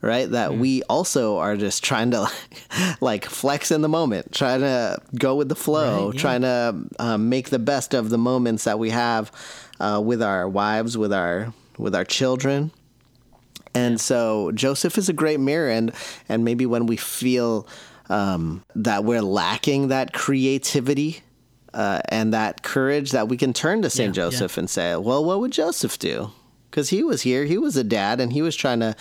Right, 0.00 0.30
that 0.30 0.50
Mm. 0.52 0.58
we 0.60 0.82
also 0.84 1.38
are 1.38 1.56
just 1.56 1.82
trying 1.82 2.12
to 2.12 2.28
like 3.00 3.24
flex 3.24 3.72
in 3.72 3.82
the 3.82 3.88
moment, 3.88 4.32
trying 4.32 4.60
to 4.60 4.98
go 5.18 5.34
with 5.34 5.48
the 5.48 5.56
flow, 5.56 6.06
Right, 6.06 6.14
yeah. 6.14 6.20
trying 6.20 6.42
to 6.42 6.74
um, 7.00 7.28
make 7.28 7.50
the 7.50 7.58
best 7.58 7.94
of 7.94 8.08
the 8.10 8.18
moments 8.18 8.62
that 8.64 8.78
we 8.78 8.90
have 8.90 9.32
uh, 9.80 10.00
with 10.04 10.22
our 10.22 10.48
wives, 10.48 10.96
with 10.96 11.12
our 11.12 11.52
with 11.78 11.94
our 11.96 12.04
children. 12.04 12.70
And 13.74 14.00
so 14.00 14.50
Joseph 14.52 14.98
is 14.98 15.08
a 15.08 15.12
great 15.12 15.40
mirror, 15.40 15.68
and 15.70 15.92
and 16.28 16.44
maybe 16.44 16.64
when 16.64 16.86
we 16.86 16.96
feel 16.96 17.66
um, 18.08 18.64
that 18.76 19.04
we're 19.04 19.20
lacking 19.22 19.88
that 19.88 20.12
creativity 20.12 21.20
uh, 21.74 22.00
and 22.08 22.32
that 22.32 22.62
courage, 22.62 23.10
that 23.10 23.28
we 23.28 23.36
can 23.36 23.52
turn 23.52 23.82
to 23.82 23.90
Saint 23.90 24.16
Yeah, 24.16 24.24
yeah. 24.24 24.30
Joseph 24.30 24.56
and 24.58 24.70
say, 24.70 24.96
"Well, 24.96 25.24
what 25.24 25.40
would 25.40 25.50
Joseph 25.52 25.98
do?" 25.98 26.30
Because 26.70 26.90
he 26.90 27.02
was 27.02 27.22
here, 27.22 27.44
he 27.44 27.58
was 27.58 27.76
a 27.76 27.84
dad, 27.84 28.20
and 28.20 28.32
he 28.32 28.42
was 28.42 28.54
trying 28.56 28.80
to, 28.80 28.94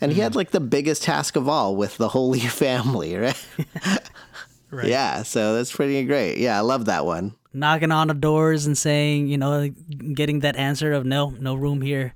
and 0.00 0.12
he 0.12 0.20
had 0.20 0.32
Mm-hmm. 0.32 0.38
like 0.38 0.50
the 0.50 0.60
biggest 0.60 1.02
task 1.02 1.36
of 1.36 1.48
all 1.48 1.76
with 1.76 1.96
the 1.98 2.08
Holy 2.08 2.40
Family, 2.62 3.16
right? 3.16 3.46
Right. 4.72 4.86
Yeah, 4.86 5.24
so 5.24 5.56
that's 5.56 5.72
pretty 5.74 6.04
great. 6.04 6.38
Yeah, 6.38 6.56
I 6.56 6.60
love 6.60 6.84
that 6.84 7.04
one. 7.04 7.34
knocking 7.52 7.90
on 7.90 8.06
the 8.06 8.14
doors 8.14 8.66
and 8.66 8.78
saying, 8.78 9.26
you 9.26 9.36
know, 9.36 9.68
getting 10.14 10.40
that 10.40 10.54
answer 10.54 10.92
of 10.92 11.04
no, 11.04 11.30
no 11.40 11.56
room 11.56 11.82
here. 11.82 12.14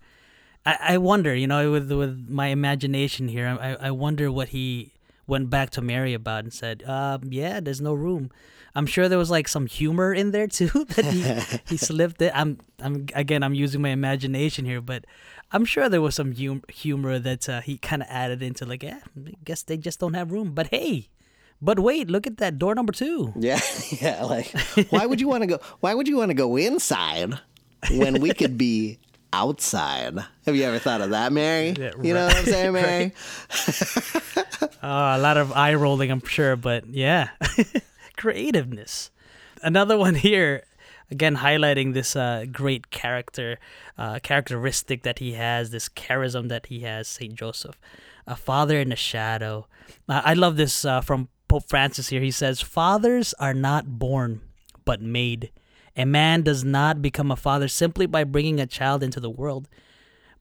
I, 0.65 0.77
I 0.95 0.99
wonder, 0.99 1.35
you 1.35 1.49
know, 1.49 1.73
with 1.73 1.91
with 1.91 2.29
my 2.29 2.47
imagination 2.49 3.27
here, 3.27 3.49
I, 3.61 3.89
I 3.89 3.91
wonder 3.91 4.31
what 4.31 4.51
he 4.51 4.93
went 5.27 5.51
back 5.51 5.71
to 5.71 5.81
Mary 5.83 6.15
about 6.15 6.45
and 6.45 6.53
said, 6.53 6.85
um, 6.85 7.23
yeah, 7.33 7.59
there's 7.59 7.81
no 7.81 7.93
room. 7.93 8.31
I'm 8.77 8.87
sure 8.87 9.09
there 9.09 9.19
was 9.19 9.31
like 9.33 9.49
some 9.49 9.67
humor 9.67 10.15
in 10.15 10.31
there 10.31 10.47
too 10.47 10.69
that 10.95 11.07
he, 11.07 11.23
he 11.69 11.77
slipped 11.77 12.23
it. 12.23 12.31
I'm 12.37 12.59
I'm 12.79 13.07
again 13.17 13.43
I'm 13.43 13.55
using 13.55 13.83
my 13.83 13.91
imagination 13.91 14.65
here, 14.65 14.81
but 14.81 15.05
I'm 15.53 15.65
sure 15.65 15.89
there 15.89 16.01
was 16.01 16.15
some 16.15 16.35
hum- 16.35 16.63
humor 16.69 17.19
that 17.19 17.49
uh, 17.49 17.61
he 17.61 17.79
kind 17.79 18.03
of 18.03 18.09
added 18.11 18.43
into 18.43 18.65
like, 18.67 18.83
yeah, 18.83 19.01
I 19.27 19.35
guess 19.45 19.63
they 19.63 19.77
just 19.77 20.01
don't 20.01 20.15
have 20.15 20.33
room. 20.33 20.53
But 20.53 20.69
hey, 20.69 21.09
but 21.63 21.79
wait, 21.79 22.11
look 22.11 22.27
at 22.27 22.39
that 22.39 22.59
door 22.59 22.75
number 22.75 22.93
two. 22.93 23.33
Yeah, 23.37 23.61
yeah. 24.01 24.25
Like, 24.25 24.53
why 24.91 25.07
would 25.07 25.21
you 25.21 25.29
want 25.29 25.43
to 25.43 25.47
go? 25.47 25.59
Why 25.81 25.95
would 25.95 26.09
you 26.09 26.17
want 26.17 26.31
to 26.31 26.35
go 26.35 26.57
inside 26.57 27.39
when 27.93 28.21
we 28.21 28.33
could 28.35 28.59
be 28.59 28.99
outside? 29.33 30.19
Have 30.47 30.57
you 30.57 30.65
ever 30.65 30.79
thought 30.79 31.01
of 31.01 31.11
that, 31.11 31.33
Mary? 31.33 31.75
Yeah, 31.79 31.93
You 32.03 32.15
know 32.15 32.27
what 32.27 32.37
I'm 32.37 32.45
saying, 32.45 32.73
Mary? 32.73 33.13
Uh, 34.83 35.17
a 35.17 35.19
lot 35.19 35.37
of 35.37 35.53
eye 35.53 35.75
rolling, 35.75 36.11
I'm 36.11 36.25
sure, 36.25 36.57
but 36.57 36.87
yeah, 36.89 37.31
creativeness. 38.17 39.11
Another 39.63 39.97
one 39.97 40.15
here, 40.15 40.65
again 41.11 41.37
highlighting 41.37 41.95
this 41.95 42.17
uh, 42.17 42.45
great 42.51 42.91
character, 42.91 43.59
uh, 43.99 44.19
characteristic 44.23 45.03
that 45.03 45.19
he 45.19 45.33
has, 45.33 45.71
this 45.71 45.89
charism 45.89 46.49
that 46.49 46.67
he 46.67 46.81
has, 46.81 47.09
Saint 47.09 47.35
Joseph, 47.35 47.79
a 48.27 48.37
father 48.37 48.79
in 48.79 48.91
the 48.91 48.97
shadow. 48.97 49.67
Uh, 50.09 50.23
I 50.25 50.35
love 50.35 50.57
this 50.57 50.85
uh, 50.85 51.01
from 51.01 51.29
Pope 51.49 51.69
Francis 51.69 52.09
here. 52.09 52.21
He 52.21 52.31
says, 52.31 52.61
"Fathers 52.61 53.35
are 53.35 53.55
not 53.55 53.99
born, 53.99 54.41
but 54.85 55.01
made." 55.01 55.51
A 55.97 56.05
man 56.05 56.43
does 56.43 56.65
not 56.65 57.01
become 57.01 57.31
a 57.31 57.37
father 57.37 57.69
simply 57.69 58.07
by 58.07 58.25
bringing 58.25 58.59
a 58.59 58.67
child 58.67 59.03
into 59.03 59.21
the 59.21 59.31
world, 59.31 59.69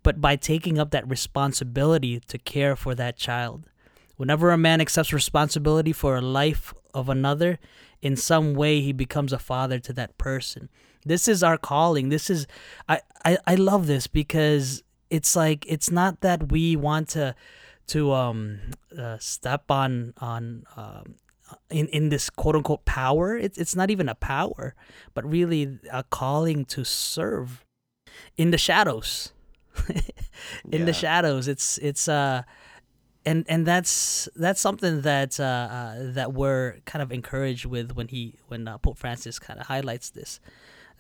but 0.02 0.20
by 0.20 0.36
taking 0.36 0.80
up 0.80 0.90
that 0.92 1.08
responsibility 1.08 2.20
to 2.20 2.38
care 2.40 2.76
for 2.76 2.96
that 2.96 3.18
child. 3.18 3.70
Whenever 4.16 4.52
a 4.52 4.58
man 4.58 4.82
accepts 4.82 5.14
responsibility 5.14 5.92
for 5.92 6.16
a 6.16 6.22
life 6.22 6.74
of 6.94 7.10
another, 7.10 7.60
in 8.04 8.18
some 8.18 8.54
way 8.54 8.82
he 8.82 8.92
becomes 8.92 9.32
a 9.32 9.40
father 9.40 9.80
to 9.80 9.94
that 9.94 10.16
person. 10.18 10.70
This 11.06 11.28
is 11.28 11.42
our 11.42 11.58
calling. 11.58 12.10
This 12.10 12.30
is 12.30 12.46
I 12.88 13.00
I, 13.26 13.38
I 13.48 13.56
love 13.56 13.88
this 13.88 14.08
because 14.08 14.84
it's 15.10 15.36
like 15.36 15.66
it's 15.68 15.90
not 15.90 16.20
that 16.20 16.52
we 16.52 16.76
want 16.76 17.08
to 17.10 17.34
to 17.88 18.12
um 18.12 18.60
uh, 18.98 19.18
step 19.20 19.72
on 19.72 20.14
on 20.20 20.66
um, 20.76 21.16
in 21.70 21.88
in 21.88 22.10
this 22.10 22.30
quote 22.30 22.58
unquote 22.58 22.84
power. 22.84 23.38
It's 23.38 23.58
it's 23.58 23.76
not 23.76 23.90
even 23.90 24.10
a 24.10 24.16
power, 24.16 24.76
but 25.14 25.24
really 25.26 25.80
a 25.90 26.04
calling 26.04 26.66
to 26.66 26.84
serve 26.84 27.66
in 28.36 28.52
the 28.52 28.58
shadows. 28.58 29.32
in 30.72 30.86
the 30.86 30.94
shadows, 30.94 31.48
it's 31.48 31.78
it's 31.78 32.08
uh 32.08 32.44
and 33.26 33.46
and 33.48 33.66
that's 33.66 34.30
that's 34.36 34.62
something 34.62 35.02
that 35.02 35.40
uh, 35.40 35.44
uh, 35.44 35.96
that 36.14 36.34
we're 36.34 36.76
kind 36.86 37.02
of 37.02 37.12
encouraged 37.12 37.66
with 37.66 37.94
when 37.94 38.08
he 38.08 38.36
when 38.48 38.68
uh, 38.68 38.78
Pope 38.78 38.98
Francis 38.98 39.40
kind 39.40 39.60
of 39.60 39.68
highlights 39.68 40.10
this. 40.10 40.40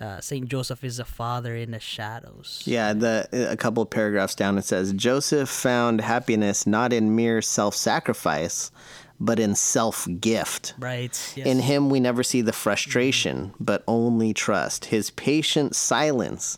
Uh, 0.01 0.19
Saint 0.19 0.49
Joseph 0.49 0.83
is 0.83 0.99
a 0.99 1.05
father 1.05 1.55
in 1.55 1.71
the 1.71 1.79
shadows. 1.79 2.63
Yeah, 2.65 2.93
the 2.93 3.27
a 3.51 3.55
couple 3.55 3.83
of 3.83 3.89
paragraphs 3.89 4.35
down 4.35 4.57
it 4.57 4.65
says 4.65 4.91
Joseph 4.93 5.49
found 5.49 6.01
happiness 6.01 6.65
not 6.65 6.91
in 6.91 7.15
mere 7.15 7.41
self-sacrifice, 7.41 8.71
but 9.19 9.39
in 9.39 9.55
self-gift. 9.55 10.73
Right. 10.79 11.33
Yes. 11.35 11.45
In 11.45 11.59
him 11.59 11.89
we 11.89 11.99
never 11.99 12.23
see 12.23 12.41
the 12.41 12.51
frustration, 12.53 13.53
but 13.59 13.83
only 13.87 14.33
trust. 14.33 14.85
His 14.85 15.11
patient 15.11 15.75
silence 15.75 16.57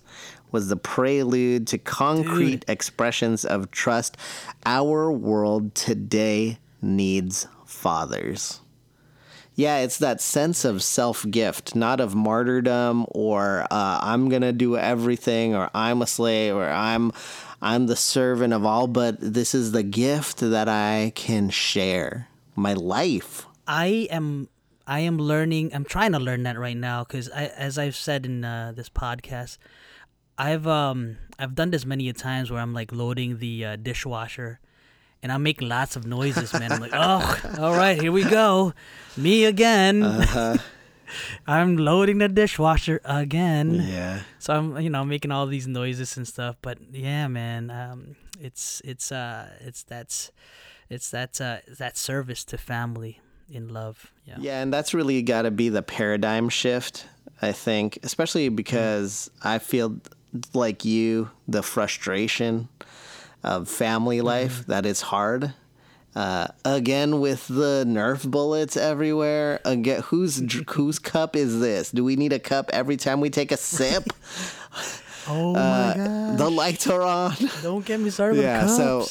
was 0.55 0.69
the 0.69 0.77
prelude 0.77 1.67
to 1.67 1.77
concrete 1.77 2.63
expressions 2.69 3.43
of 3.43 3.71
trust. 3.71 4.15
Our 4.65 5.11
world 5.11 5.75
today 5.75 6.59
needs 6.81 7.45
fathers. 7.65 8.61
Yeah, 9.55 9.79
it's 9.79 9.97
that 9.97 10.21
sense 10.21 10.63
of 10.63 10.81
self 10.81 11.29
gift, 11.29 11.75
not 11.75 11.99
of 11.99 12.15
martyrdom 12.15 13.05
or 13.09 13.67
uh, 13.69 13.99
I'm 14.01 14.29
gonna 14.29 14.53
do 14.53 14.77
everything 14.77 15.53
or 15.53 15.69
I'm 15.75 16.01
a 16.01 16.07
slave 16.07 16.55
or 16.55 16.69
I'm 16.69 17.11
I'm 17.61 17.87
the 17.87 17.97
servant 17.97 18.53
of 18.53 18.65
all, 18.65 18.87
but 18.87 19.17
this 19.19 19.53
is 19.53 19.73
the 19.73 19.83
gift 19.83 20.37
that 20.39 20.69
I 20.69 21.11
can 21.15 21.49
share 21.49 22.29
my 22.55 22.71
life. 22.71 23.45
I 23.67 24.07
am 24.09 24.47
I 24.87 25.01
am 25.01 25.17
learning. 25.17 25.71
I'm 25.73 25.83
trying 25.83 26.13
to 26.13 26.19
learn 26.19 26.43
that 26.43 26.57
right 26.57 26.77
now 26.77 27.03
because 27.03 27.29
I, 27.31 27.47
as 27.47 27.77
I've 27.77 27.97
said 27.97 28.25
in 28.25 28.45
uh, 28.45 28.71
this 28.73 28.87
podcast, 28.87 29.57
I've 30.37 30.67
um 30.67 31.17
I've 31.39 31.55
done 31.55 31.71
this 31.71 31.85
many 31.85 32.09
a 32.09 32.13
times 32.13 32.51
where 32.51 32.59
I'm 32.59 32.73
like 32.73 32.91
loading 32.91 33.39
the 33.39 33.65
uh, 33.65 33.75
dishwasher, 33.75 34.59
and 35.21 35.31
I'm 35.31 35.43
making 35.43 35.69
lots 35.69 35.95
of 35.95 36.05
noises, 36.05 36.53
man. 36.53 36.71
I'm 36.71 36.81
like, 36.81 36.91
oh, 36.93 37.39
all 37.59 37.75
right, 37.75 37.99
here 37.99 38.11
we 38.11 38.23
go, 38.23 38.73
me 39.17 39.45
again. 39.45 40.03
Uh-huh. 40.03 40.57
I'm 41.47 41.77
loading 41.77 42.17
the 42.17 42.27
dishwasher 42.27 42.99
again. 43.05 43.85
Yeah. 43.87 44.21
So 44.39 44.53
I'm, 44.53 44.79
you 44.79 44.89
know, 44.89 45.05
making 45.05 45.31
all 45.31 45.45
these 45.45 45.67
noises 45.67 46.17
and 46.17 46.27
stuff. 46.27 46.55
But 46.61 46.79
yeah, 46.91 47.27
man, 47.27 47.69
um, 47.69 48.15
it's 48.39 48.81
it's 48.83 49.11
uh 49.11 49.49
it's 49.61 49.83
that's 49.83 50.31
it's 50.89 51.11
that 51.11 51.39
uh 51.39 51.57
that 51.77 51.97
service 51.97 52.43
to 52.45 52.57
family 52.57 53.19
in 53.49 53.69
love. 53.69 54.11
Yeah. 54.25 54.35
Yeah, 54.39 54.61
and 54.61 54.73
that's 54.73 54.93
really 54.93 55.21
got 55.21 55.43
to 55.43 55.51
be 55.51 55.69
the 55.69 55.83
paradigm 55.83 56.49
shift, 56.49 57.05
I 57.41 57.51
think, 57.51 57.99
especially 58.03 58.49
because 58.49 59.29
I 59.43 59.59
feel 59.59 59.97
like 60.53 60.85
you, 60.85 61.31
the 61.47 61.63
frustration 61.63 62.69
of 63.43 63.69
family 63.69 64.21
life, 64.21 64.65
that 64.67 64.85
is 64.85 65.01
hard. 65.01 65.53
Uh, 66.15 66.47
again, 66.63 67.19
with 67.19 67.45
the 67.47 67.83
Nerf 67.85 68.29
bullets 68.29 68.77
everywhere. 68.77 69.59
Again, 69.65 70.01
whose 70.03 70.41
whose 70.69 70.97
cup 70.99 71.35
is 71.35 71.59
this? 71.59 71.91
Do 71.91 72.03
we 72.03 72.15
need 72.15 72.31
a 72.31 72.39
cup 72.39 72.69
every 72.71 72.95
time 72.95 73.19
we 73.19 73.29
take 73.29 73.51
a 73.51 73.57
sip? 73.57 74.05
Oh 75.27 75.53
my 75.53 75.93
god! 75.95 76.37
the 76.37 76.51
lights 76.51 76.85
are 76.85 77.01
on. 77.01 77.33
Don't 77.63 77.83
get 77.83 77.99
me 77.99 78.11
started 78.11 78.35
with 78.37 78.45
yeah 78.45 78.61
cups. 78.61 78.77
so 78.77 79.07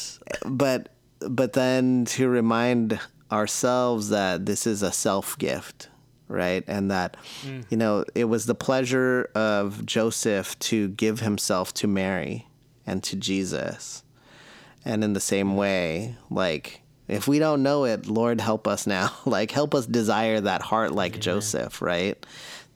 but 0.48 0.90
but 1.18 1.54
then 1.54 2.04
to 2.04 2.28
remind 2.28 3.00
ourselves 3.32 4.10
that 4.10 4.46
this 4.46 4.64
is 4.64 4.82
a 4.84 4.92
self 4.92 5.36
gift 5.38 5.88
right? 6.28 6.64
And 6.66 6.90
that 6.90 7.16
mm. 7.42 7.64
you 7.70 7.76
know 7.76 8.04
it 8.14 8.24
was 8.24 8.46
the 8.46 8.54
pleasure 8.54 9.30
of 9.34 9.84
joseph 9.86 10.58
to 10.60 10.88
give 10.88 11.20
himself 11.20 11.74
to 11.74 11.86
mary 11.86 12.46
and 12.86 13.02
to 13.04 13.16
jesus. 13.16 14.02
And 14.84 15.02
in 15.02 15.14
the 15.14 15.20
same 15.20 15.56
way 15.56 16.16
like 16.30 16.82
if 17.06 17.28
we 17.28 17.38
don't 17.38 17.62
know 17.62 17.84
it 17.84 18.06
lord 18.06 18.40
help 18.40 18.66
us 18.66 18.86
now. 18.86 19.12
Like 19.26 19.50
help 19.50 19.74
us 19.74 19.86
desire 19.86 20.40
that 20.40 20.62
heart 20.62 20.92
like 20.92 21.20
joseph 21.20 21.80
right? 21.82 22.24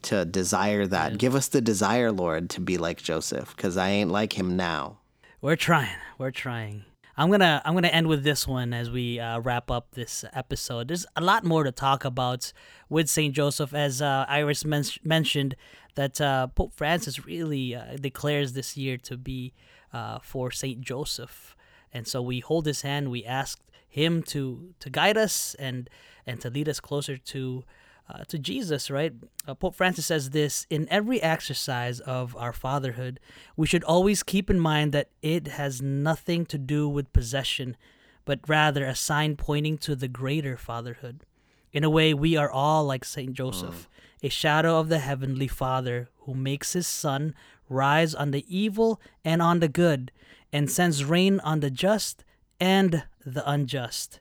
To 0.02 0.24
desire 0.24 0.87
that. 0.87 1.18
Give 1.18 1.34
us 1.34 1.48
the 1.48 1.61
desire 1.61 2.12
lord 2.12 2.50
to 2.50 2.61
be 2.61 2.78
like 2.78 3.02
joseph 3.02 3.54
because 3.56 3.76
i 3.76 3.88
ain't 3.88 4.11
like 4.11 4.38
him 4.38 4.56
now. 4.56 4.98
We're 5.40 5.56
trying. 5.56 5.94
We're 6.18 6.32
trying. 6.32 6.84
I'm 7.18 7.33
gonna 7.33 7.61
I'm 7.64 7.74
gonna 7.74 7.88
end 7.88 8.07
with 8.07 8.22
this 8.22 8.46
one 8.46 8.72
as 8.72 8.92
we 8.92 9.18
uh, 9.18 9.40
wrap 9.40 9.72
up 9.72 9.90
this 9.94 10.24
episode. 10.33 10.87
There's 10.87 11.04
a 11.16 11.20
lot 11.20 11.42
more 11.42 11.64
to 11.64 11.72
talk 11.72 12.04
about 12.04 12.52
with 12.88 13.09
Saint 13.09 13.35
Joseph, 13.35 13.74
as 13.74 14.00
uh, 14.00 14.24
Iris 14.28 14.64
men- 14.64 14.85
mentioned 15.02 15.57
that 15.96 16.20
uh, 16.20 16.46
Pope 16.46 16.72
Francis 16.76 17.26
really 17.26 17.74
uh, 17.74 17.96
declares 18.00 18.52
this 18.52 18.76
year 18.76 18.96
to 18.98 19.16
be 19.16 19.52
uh, 19.92 20.20
for 20.22 20.52
Saint 20.52 20.81
Joseph, 20.81 21.57
and 21.92 22.07
so 22.07 22.22
we 22.22 22.38
hold 22.38 22.66
his 22.66 22.83
hand. 22.83 23.11
We 23.11 23.24
ask 23.24 23.59
him 23.88 24.22
to 24.24 24.74
to 24.78 24.88
guide 24.88 25.18
us 25.18 25.57
and 25.59 25.90
and 26.24 26.40
to 26.40 26.48
lead 26.48 26.68
us 26.68 26.78
closer 26.78 27.16
to 27.16 27.64
uh, 28.11 28.25
to 28.25 28.38
Jesus, 28.38 28.90
right? 28.90 29.12
Uh, 29.47 29.55
Pope 29.55 29.75
Francis 29.75 30.07
says 30.07 30.31
this 30.31 30.66
In 30.71 30.88
every 30.90 31.23
exercise 31.23 32.01
of 32.01 32.35
our 32.37 32.53
fatherhood, 32.53 33.21
we 33.57 33.66
should 33.66 33.85
always 33.85 34.23
keep 34.23 34.49
in 34.49 34.59
mind 34.59 34.92
that 34.92 35.11
it 35.23 35.49
has 35.49 35.83
nothing 35.83 36.47
to 36.47 36.59
do 36.59 36.88
with 36.88 37.12
possession, 37.12 37.77
but 38.25 38.40
rather 38.49 38.85
a 38.85 38.94
sign 38.94 39.37
pointing 39.37 39.79
to 39.79 39.94
the 39.94 40.09
greater 40.09 40.57
fatherhood. 40.57 41.25
In 41.73 41.85
a 41.85 41.90
way, 41.90 42.14
we 42.14 42.37
are 42.37 42.51
all 42.51 42.85
like 42.85 43.05
Saint 43.05 43.35
Joseph, 43.35 43.88
a 44.23 44.31
shadow 44.31 44.81
of 44.81 44.88
the 44.88 45.01
heavenly 45.01 45.49
Father 45.49 46.09
who 46.21 46.35
makes 46.35 46.73
his 46.73 46.87
sun 46.87 47.35
rise 47.68 48.14
on 48.14 48.31
the 48.31 48.44
evil 48.49 49.01
and 49.23 49.42
on 49.42 49.61
the 49.61 49.68
good, 49.68 50.11
and 50.51 50.71
sends 50.71 51.05
rain 51.05 51.40
on 51.40 51.61
the 51.61 51.71
just 51.71 52.25
and 52.59 53.05
the 53.25 53.49
unjust 53.49 54.21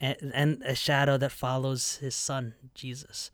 and, 0.00 0.32
and 0.34 0.62
a 0.64 0.74
shadow 0.74 1.16
that 1.18 1.32
follows 1.32 1.96
his 1.96 2.14
son 2.14 2.54
Jesus. 2.74 3.30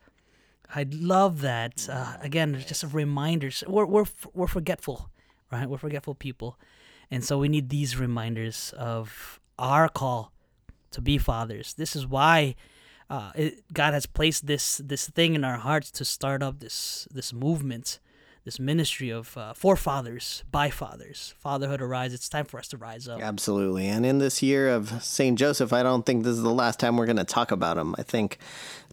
I 0.74 0.86
love 0.90 1.40
that. 1.40 1.88
Uh, 1.90 2.16
again, 2.20 2.54
it's 2.54 2.66
just 2.66 2.82
a 2.84 2.88
reminder. 2.88 3.50
We're 3.66 3.86
we're 3.86 4.04
we're 4.32 4.46
forgetful, 4.46 5.10
right? 5.50 5.68
We're 5.68 5.78
forgetful 5.78 6.14
people, 6.14 6.58
and 7.10 7.24
so 7.24 7.38
we 7.38 7.48
need 7.48 7.70
these 7.70 7.96
reminders 7.96 8.72
of 8.78 9.40
our 9.58 9.88
call 9.88 10.32
to 10.92 11.00
be 11.00 11.18
fathers. 11.18 11.74
This 11.74 11.96
is 11.96 12.06
why 12.06 12.54
uh, 13.08 13.32
it, 13.34 13.64
God 13.72 13.94
has 13.94 14.06
placed 14.06 14.46
this 14.46 14.78
this 14.78 15.08
thing 15.08 15.34
in 15.34 15.44
our 15.44 15.58
hearts 15.58 15.90
to 15.92 16.04
start 16.04 16.42
up 16.42 16.60
this 16.60 17.08
this 17.12 17.32
movement, 17.32 17.98
this 18.44 18.58
ministry 18.58 19.10
of 19.10 19.36
uh, 19.36 19.52
for 19.52 19.76
fathers 19.76 20.44
by 20.50 20.70
fathers. 20.70 21.34
Fatherhood 21.38 21.82
arise. 21.82 22.14
It's 22.14 22.28
time 22.28 22.44
for 22.44 22.58
us 22.58 22.68
to 22.68 22.76
rise 22.76 23.08
up. 23.08 23.20
Absolutely. 23.20 23.86
And 23.86 24.06
in 24.06 24.18
this 24.18 24.42
year 24.42 24.68
of 24.68 25.02
St. 25.02 25.38
Joseph, 25.38 25.72
I 25.72 25.82
don't 25.82 26.06
think 26.06 26.24
this 26.24 26.36
is 26.36 26.42
the 26.42 26.50
last 26.50 26.80
time 26.80 26.96
we're 26.96 27.06
going 27.06 27.16
to 27.16 27.24
talk 27.24 27.50
about 27.50 27.76
him. 27.76 27.94
I 27.98 28.02
think 28.02 28.38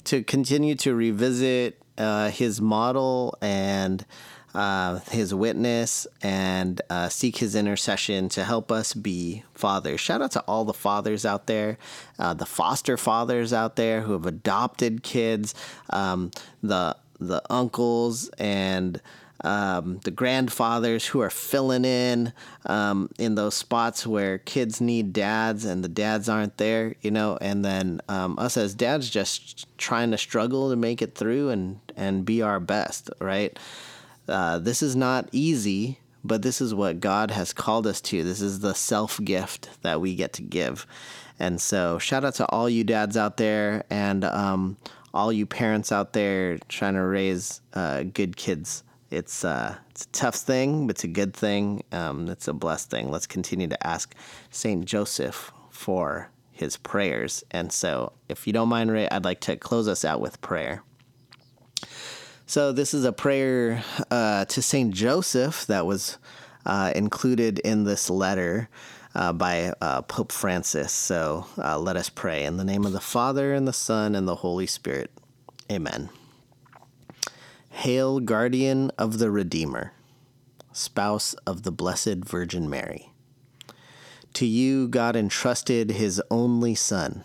to 0.05 0.23
continue 0.23 0.75
to 0.75 0.95
revisit 0.95 1.81
uh, 1.97 2.29
his 2.29 2.61
model 2.61 3.37
and 3.41 4.05
uh, 4.53 4.99
his 5.11 5.33
witness 5.33 6.07
and 6.21 6.81
uh, 6.89 7.09
seek 7.09 7.37
his 7.37 7.55
intercession 7.55 8.29
to 8.29 8.43
help 8.43 8.71
us 8.71 8.93
be 8.93 9.43
fathers. 9.53 9.99
Shout 9.99 10.21
out 10.21 10.31
to 10.31 10.41
all 10.41 10.65
the 10.65 10.73
fathers 10.73 11.25
out 11.25 11.47
there, 11.47 11.77
uh, 12.17 12.33
the 12.33 12.45
foster 12.45 12.97
fathers 12.97 13.53
out 13.53 13.75
there 13.75 14.01
who 14.01 14.13
have 14.13 14.25
adopted 14.25 15.03
kids, 15.03 15.53
um, 15.91 16.31
the 16.63 16.97
the 17.19 17.41
uncles 17.49 18.29
and 18.37 19.01
um, 19.41 19.99
the 20.03 20.11
grandfathers 20.11 21.07
who 21.07 21.21
are 21.21 21.29
filling 21.29 21.85
in 21.85 22.33
um, 22.65 23.09
in 23.19 23.35
those 23.35 23.53
spots 23.53 24.07
where 24.07 24.39
kids 24.39 24.81
need 24.81 25.13
dads 25.13 25.63
and 25.65 25.83
the 25.83 25.89
dads 25.89 26.27
aren't 26.27 26.57
there, 26.57 26.95
you 27.01 27.11
know, 27.11 27.37
and 27.39 27.63
then 27.63 28.01
um, 28.09 28.37
us 28.39 28.57
as 28.57 28.73
dads 28.73 29.09
just 29.09 29.67
trying 29.77 30.11
to 30.11 30.17
struggle 30.17 30.69
to 30.69 30.75
make 30.75 31.01
it 31.01 31.15
through 31.15 31.49
and 31.49 31.79
and 31.95 32.25
be 32.25 32.41
our 32.41 32.59
best, 32.59 33.09
right? 33.19 33.57
Uh, 34.27 34.59
this 34.59 34.81
is 34.81 34.95
not 34.95 35.29
easy, 35.31 35.99
but 36.23 36.41
this 36.41 36.59
is 36.59 36.73
what 36.73 36.99
God 36.99 37.31
has 37.31 37.53
called 37.53 37.87
us 37.87 38.01
to. 38.01 38.23
This 38.23 38.41
is 38.41 38.59
the 38.59 38.73
self 38.73 39.23
gift 39.23 39.69
that 39.83 40.01
we 40.01 40.15
get 40.15 40.33
to 40.33 40.41
give. 40.41 40.85
And 41.39 41.61
so, 41.61 41.99
shout 41.99 42.25
out 42.25 42.35
to 42.35 42.47
all 42.47 42.67
you 42.67 42.83
dads 42.83 43.15
out 43.15 43.37
there 43.37 43.83
and 43.89 44.23
um, 44.25 44.77
all 45.13 45.31
you 45.31 45.45
parents 45.45 45.91
out 45.91 46.13
there 46.13 46.57
trying 46.67 46.95
to 46.95 47.03
raise 47.03 47.61
uh, 47.73 48.03
good 48.03 48.35
kids. 48.35 48.83
It's 49.09 49.45
uh, 49.45 49.77
it's 49.91 50.05
a 50.05 50.09
tough 50.09 50.35
thing, 50.35 50.87
but 50.87 50.95
it's 50.95 51.03
a 51.03 51.07
good 51.07 51.33
thing. 51.33 51.83
Um, 51.91 52.27
it's 52.29 52.47
a 52.47 52.53
blessed 52.53 52.89
thing. 52.89 53.09
Let's 53.09 53.27
continue 53.27 53.67
to 53.67 53.87
ask 53.87 54.13
Saint 54.49 54.85
Joseph 54.85 55.51
for 55.69 56.29
his 56.51 56.75
prayers. 56.77 57.43
And 57.51 57.71
so, 57.71 58.13
if 58.27 58.47
you 58.47 58.53
don't 58.53 58.69
mind, 58.69 58.91
Ray, 58.91 59.07
I'd 59.09 59.25
like 59.25 59.39
to 59.41 59.55
close 59.55 59.87
us 59.87 60.03
out 60.03 60.19
with 60.19 60.41
prayer. 60.41 60.83
So 62.49 62.71
this 62.71 62.93
is 62.93 63.03
a 63.03 63.11
prayer 63.11 63.83
uh, 64.09 64.45
to 64.45 64.61
Saint 64.61 64.93
Joseph 64.93 65.67
that 65.67 65.85
was 65.85 66.17
uh, 66.65 66.93
included 66.95 67.59
in 67.59 67.83
this 67.83 68.09
letter 68.09 68.69
uh, 69.13 69.33
by 69.33 69.73
uh, 69.81 70.03
Pope 70.03 70.31
Francis. 70.31 70.93
So 70.93 71.45
uh, 71.57 71.77
let 71.77 71.97
us 71.97 72.07
pray 72.07 72.45
in 72.45 72.55
the 72.55 72.63
name 72.63 72.85
of 72.85 72.93
the 72.93 73.01
Father 73.01 73.53
and 73.53 73.67
the 73.67 73.73
Son 73.73 74.15
and 74.15 74.25
the 74.25 74.35
Holy 74.35 74.65
Spirit. 74.65 75.11
Amen. 75.69 76.09
Hail, 77.81 78.19
guardian 78.19 78.89
of 78.97 79.19
the 79.19 79.29
Redeemer, 79.29 79.93
spouse 80.71 81.35
of 81.45 81.61
the 81.61 81.71
Blessed 81.71 82.25
Virgin 82.25 82.67
Mary. 82.67 83.11
To 84.33 84.47
you, 84.47 84.87
God 84.87 85.15
entrusted 85.15 85.91
his 85.91 86.19
only 86.31 86.73
Son. 86.73 87.23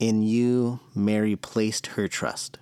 In 0.00 0.22
you, 0.22 0.80
Mary 0.94 1.36
placed 1.36 1.88
her 1.88 2.08
trust. 2.08 2.60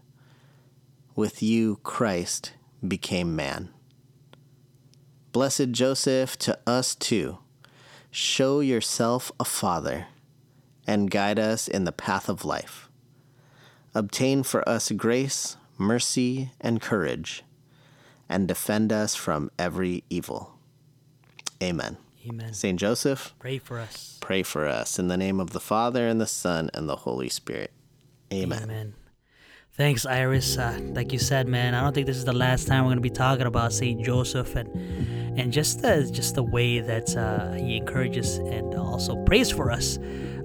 With 1.14 1.44
you, 1.44 1.78
Christ 1.84 2.54
became 2.86 3.36
man. 3.36 3.68
Blessed 5.30 5.70
Joseph, 5.70 6.36
to 6.38 6.58
us 6.66 6.96
too, 6.96 7.38
show 8.10 8.58
yourself 8.58 9.30
a 9.38 9.44
father 9.44 10.08
and 10.88 11.08
guide 11.08 11.38
us 11.38 11.68
in 11.68 11.84
the 11.84 11.92
path 11.92 12.28
of 12.28 12.44
life. 12.44 12.90
Obtain 13.94 14.42
for 14.42 14.68
us 14.68 14.90
grace, 14.90 15.56
mercy, 15.80 16.50
and 16.60 16.80
courage, 16.80 17.42
and 18.28 18.46
defend 18.46 18.92
us 18.92 19.14
from 19.16 19.50
every 19.58 20.04
evil. 20.10 20.54
Amen. 21.62 21.96
Amen. 22.28 22.52
Saint 22.52 22.78
Joseph, 22.78 23.34
Pray 23.38 23.58
for 23.58 23.78
us. 23.78 24.18
pray 24.20 24.42
for 24.42 24.66
us 24.68 24.98
in 24.98 25.08
the 25.08 25.16
name 25.16 25.40
of 25.40 25.50
the 25.50 25.60
Father 25.60 26.06
and 26.06 26.20
the 26.20 26.26
Son 26.26 26.70
and 26.74 26.88
the 26.88 26.96
Holy 26.96 27.28
Spirit. 27.30 27.72
Amen. 28.32 28.62
Amen. 28.64 28.94
Thanks, 29.72 30.04
Iris. 30.04 30.58
Uh, 30.58 30.78
like 30.92 31.12
you 31.12 31.18
said, 31.18 31.48
man, 31.48 31.74
I 31.74 31.80
don't 31.80 31.94
think 31.94 32.06
this 32.06 32.18
is 32.18 32.26
the 32.26 32.34
last 32.34 32.66
time 32.68 32.84
we're 32.84 32.90
gonna 32.90 33.00
be 33.00 33.08
talking 33.08 33.46
about 33.46 33.72
Saint 33.72 34.04
Joseph 34.04 34.54
and 34.54 34.68
and 35.38 35.50
just 35.52 35.80
the 35.80 36.08
just 36.12 36.34
the 36.34 36.42
way 36.42 36.80
that 36.80 37.16
uh, 37.16 37.52
he 37.52 37.78
encourages 37.78 38.36
and 38.36 38.74
also 38.74 39.16
prays 39.24 39.50
for 39.50 39.70
us 39.70 39.96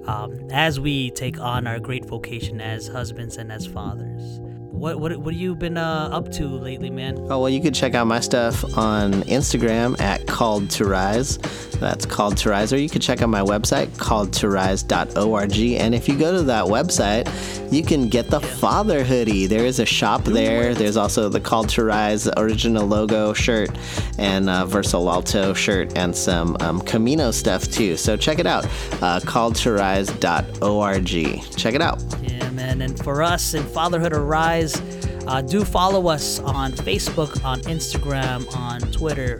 um, 0.06 0.48
as 0.50 0.80
we 0.80 1.10
take 1.10 1.38
on 1.38 1.66
our 1.66 1.78
great 1.78 2.06
vocation 2.06 2.60
as 2.62 2.88
husbands 2.88 3.36
and 3.36 3.52
as 3.52 3.66
fathers. 3.66 4.40
What 4.76 5.00
what 5.00 5.16
what 5.16 5.34
have 5.34 5.40
you 5.40 5.54
been 5.54 5.76
uh, 5.76 6.10
up 6.12 6.30
to 6.32 6.46
lately, 6.46 6.90
man? 6.90 7.18
Oh, 7.30 7.40
well, 7.40 7.50
you 7.50 7.60
can 7.60 7.72
check 7.72 7.94
out 7.94 8.06
my 8.06 8.20
stuff 8.20 8.64
on 8.76 9.12
Instagram 9.24 9.98
at 10.00 10.26
Called 10.26 10.70
to 10.70 10.84
Rise. 10.84 11.38
That's 11.80 12.06
Called 12.06 12.36
to 12.38 12.50
Rise. 12.50 12.72
Or 12.72 12.78
you 12.78 12.88
can 12.88 13.00
check 13.00 13.22
out 13.22 13.28
my 13.28 13.40
website, 13.40 13.96
called 13.98 14.32
to 14.34 14.46
calledtorise.org. 14.46 15.58
And 15.80 15.94
if 15.94 16.08
you 16.08 16.18
go 16.18 16.32
to 16.32 16.42
that 16.44 16.64
website, 16.64 17.26
you 17.72 17.82
can 17.82 18.08
get 18.08 18.30
the 18.30 18.40
Father 18.40 19.04
hoodie. 19.04 19.46
There 19.46 19.66
is 19.66 19.80
a 19.80 19.86
shop 19.86 20.24
there. 20.24 20.74
There's 20.74 20.96
also 20.96 21.28
the 21.28 21.40
Called 21.40 21.68
to 21.70 21.84
Rise 21.84 22.28
original 22.36 22.86
logo 22.86 23.32
shirt 23.32 23.70
and 24.18 24.48
uh, 24.48 24.66
Verso 24.66 25.00
l'Alto 25.00 25.54
shirt 25.54 25.96
and 25.96 26.14
some 26.14 26.56
um, 26.60 26.80
Camino 26.80 27.30
stuff 27.30 27.70
too. 27.70 27.96
So 27.96 28.16
check 28.16 28.38
it 28.38 28.46
out, 28.46 28.64
uh, 29.02 29.20
calledtorise.org. 29.20 31.56
Check 31.56 31.74
it 31.74 31.82
out. 31.82 32.02
Yeah, 32.22 32.45
man. 32.66 32.82
And 32.82 33.02
for 33.02 33.22
us 33.22 33.54
in 33.54 33.64
Fatherhood 33.64 34.12
Arise, 34.12 34.78
uh, 35.26 35.40
do 35.42 35.64
follow 35.64 36.06
us 36.08 36.38
on 36.40 36.72
Facebook, 36.72 37.44
on 37.44 37.60
Instagram, 37.62 38.54
on 38.56 38.80
Twitter, 38.92 39.38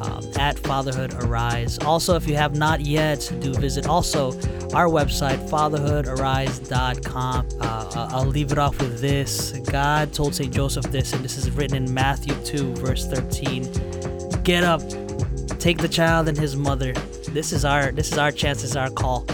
um, 0.00 0.22
at 0.38 0.58
Fatherhood 0.58 1.14
Arise. 1.14 1.78
Also, 1.80 2.14
if 2.16 2.28
you 2.28 2.36
have 2.36 2.56
not 2.56 2.80
yet, 2.80 3.30
do 3.40 3.54
visit 3.54 3.86
also 3.86 4.32
our 4.72 4.88
website, 4.88 5.38
fatherhoodarise.com. 5.48 7.48
Uh, 7.60 7.64
uh, 7.64 8.08
I'll 8.12 8.26
leave 8.26 8.52
it 8.52 8.58
off 8.58 8.78
with 8.80 9.00
this. 9.00 9.52
God 9.70 10.12
told 10.12 10.34
St. 10.34 10.52
Joseph 10.52 10.86
this, 10.86 11.12
and 11.12 11.24
this 11.24 11.38
is 11.38 11.48
written 11.52 11.76
in 11.76 11.94
Matthew 11.94 12.34
2, 12.44 12.74
verse 12.74 13.06
13. 13.06 13.62
Get 14.42 14.64
up, 14.64 14.82
take 15.58 15.78
the 15.78 15.88
child 15.88 16.28
and 16.28 16.36
his 16.36 16.56
mother. 16.56 16.92
This 17.28 17.52
is 17.52 17.64
our 17.64 17.90
this 17.90 18.12
is 18.12 18.18
our 18.18 18.30
chance, 18.30 18.60
this 18.62 18.72
is 18.72 18.76
our 18.76 18.90
call 18.90 19.26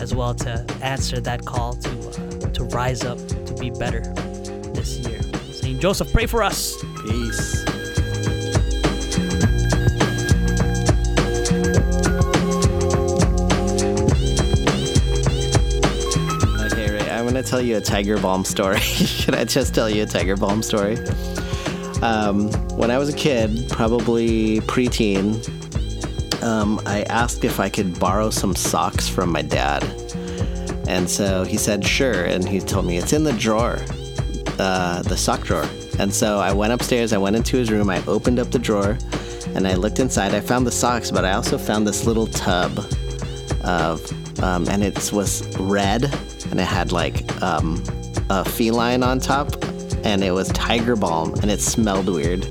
as 0.00 0.14
well 0.14 0.34
to 0.34 0.64
answer 0.82 1.20
that 1.20 1.44
call 1.44 1.74
to 1.74 2.07
rise 2.70 3.04
up 3.04 3.18
to 3.18 3.54
be 3.58 3.70
better 3.70 4.00
this 4.74 4.98
year. 4.98 5.20
Saint 5.52 5.80
Joseph, 5.80 6.12
pray 6.12 6.26
for 6.26 6.42
us. 6.42 6.76
Peace. 7.06 7.64
Okay, 16.72 16.90
Ray, 16.90 17.10
I'm 17.10 17.24
gonna 17.26 17.42
tell 17.42 17.60
you 17.60 17.76
a 17.76 17.80
Tiger 17.80 18.18
Balm 18.18 18.44
story. 18.44 18.80
Can 19.20 19.34
I 19.34 19.44
just 19.44 19.74
tell 19.74 19.88
you 19.88 20.04
a 20.04 20.06
Tiger 20.06 20.36
Balm 20.36 20.62
story? 20.62 20.98
Um, 22.02 22.50
when 22.76 22.90
I 22.92 22.98
was 22.98 23.08
a 23.08 23.16
kid, 23.16 23.66
probably 23.70 24.60
preteen, 24.60 25.42
um, 26.42 26.80
I 26.86 27.02
asked 27.04 27.44
if 27.44 27.58
I 27.58 27.68
could 27.68 27.98
borrow 27.98 28.30
some 28.30 28.54
socks 28.54 29.08
from 29.08 29.32
my 29.32 29.42
dad. 29.42 29.82
And 30.88 31.08
so 31.08 31.44
he 31.44 31.58
said, 31.58 31.84
sure. 31.84 32.24
And 32.24 32.48
he 32.48 32.60
told 32.60 32.86
me, 32.86 32.96
it's 32.96 33.12
in 33.12 33.22
the 33.22 33.34
drawer, 33.34 33.78
uh, 34.58 35.02
the 35.02 35.16
sock 35.16 35.42
drawer. 35.42 35.68
And 35.98 36.12
so 36.12 36.38
I 36.38 36.52
went 36.52 36.72
upstairs, 36.72 37.12
I 37.12 37.18
went 37.18 37.36
into 37.36 37.58
his 37.58 37.70
room, 37.70 37.90
I 37.90 38.02
opened 38.06 38.38
up 38.38 38.50
the 38.50 38.58
drawer, 38.58 38.96
and 39.54 39.68
I 39.68 39.74
looked 39.74 39.98
inside. 39.98 40.34
I 40.34 40.40
found 40.40 40.66
the 40.66 40.72
socks, 40.72 41.10
but 41.10 41.26
I 41.26 41.32
also 41.32 41.58
found 41.58 41.86
this 41.86 42.06
little 42.06 42.26
tub 42.26 42.78
of, 43.64 44.42
um, 44.42 44.66
and 44.68 44.82
it 44.82 45.12
was 45.12 45.46
red, 45.58 46.04
and 46.50 46.58
it 46.58 46.66
had 46.66 46.90
like 46.90 47.30
um, 47.42 47.82
a 48.30 48.44
feline 48.44 49.02
on 49.02 49.20
top, 49.20 49.62
and 50.04 50.24
it 50.24 50.32
was 50.32 50.48
tiger 50.48 50.96
balm, 50.96 51.34
and 51.42 51.50
it 51.50 51.60
smelled 51.60 52.08
weird. 52.08 52.46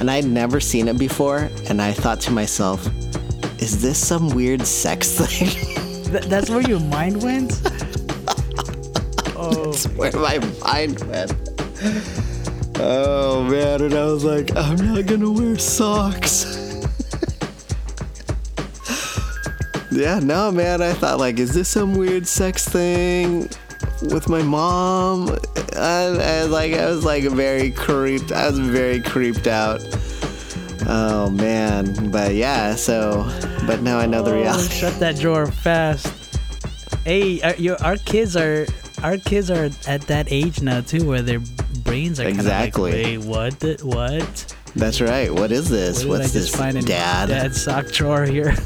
And 0.00 0.10
I'd 0.10 0.24
never 0.24 0.58
seen 0.58 0.88
it 0.88 0.98
before, 0.98 1.50
and 1.68 1.80
I 1.80 1.92
thought 1.92 2.20
to 2.22 2.32
myself, 2.32 2.84
is 3.60 3.80
this 3.80 4.04
some 4.04 4.30
weird 4.30 4.66
sex 4.66 5.20
thing? 5.20 5.76
Th- 6.10 6.24
that's 6.24 6.50
where 6.50 6.62
your 6.62 6.80
mind 6.80 7.22
went. 7.22 7.60
oh, 9.36 9.66
That's 9.66 9.86
where 9.90 10.10
my 10.12 10.38
mind 10.64 11.00
went. 11.04 11.32
Oh 12.80 13.44
man, 13.44 13.82
and 13.82 13.94
I 13.94 14.04
was 14.06 14.24
like, 14.24 14.56
I'm 14.56 14.76
not 14.94 15.06
gonna 15.06 15.30
wear 15.30 15.56
socks. 15.58 16.56
yeah, 19.92 20.18
no 20.18 20.50
man, 20.50 20.82
I 20.82 20.92
thought 20.94 21.20
like, 21.20 21.38
is 21.38 21.54
this 21.54 21.68
some 21.68 21.94
weird 21.94 22.26
sex 22.26 22.68
thing 22.68 23.48
with 24.02 24.28
my 24.28 24.42
mom? 24.42 25.28
And, 25.76 26.20
and 26.20 26.50
like, 26.50 26.72
I 26.72 26.86
was 26.86 27.04
like 27.04 27.22
very 27.24 27.70
creeped. 27.70 28.32
I 28.32 28.48
was 28.48 28.58
very 28.58 29.00
creeped 29.00 29.46
out. 29.46 29.80
Oh 30.92 31.30
man, 31.30 32.10
but 32.10 32.34
yeah. 32.34 32.74
So, 32.74 33.24
but 33.66 33.80
now 33.82 33.98
I 33.98 34.06
know 34.06 34.22
the 34.22 34.32
Oh, 34.32 34.40
reality. 34.40 34.74
shut 34.74 34.98
that 34.98 35.16
drawer 35.18 35.46
fast. 35.46 36.06
Hey, 37.04 37.40
our, 37.42 37.54
your, 37.54 37.80
our 37.82 37.96
kids 37.96 38.36
are 38.36 38.66
our 39.02 39.16
kids 39.16 39.50
are 39.50 39.70
at 39.86 40.02
that 40.08 40.26
age 40.30 40.60
now 40.62 40.80
too, 40.80 41.06
where 41.06 41.22
their 41.22 41.40
brains 41.84 42.18
are 42.20 42.26
Exactly. 42.26 42.92
Like, 42.92 43.04
Wait, 43.04 43.18
what? 43.28 43.60
The, 43.60 43.78
what? 43.84 44.56
That's 44.76 45.00
right. 45.00 45.32
What 45.32 45.50
is 45.52 45.68
this? 45.68 46.04
What 46.04 46.20
What's 46.20 46.32
this, 46.32 46.54
find 46.54 46.76
in 46.76 46.84
Dad? 46.84 47.54
Sock 47.54 47.86
drawer 47.92 48.24
here. 48.24 48.54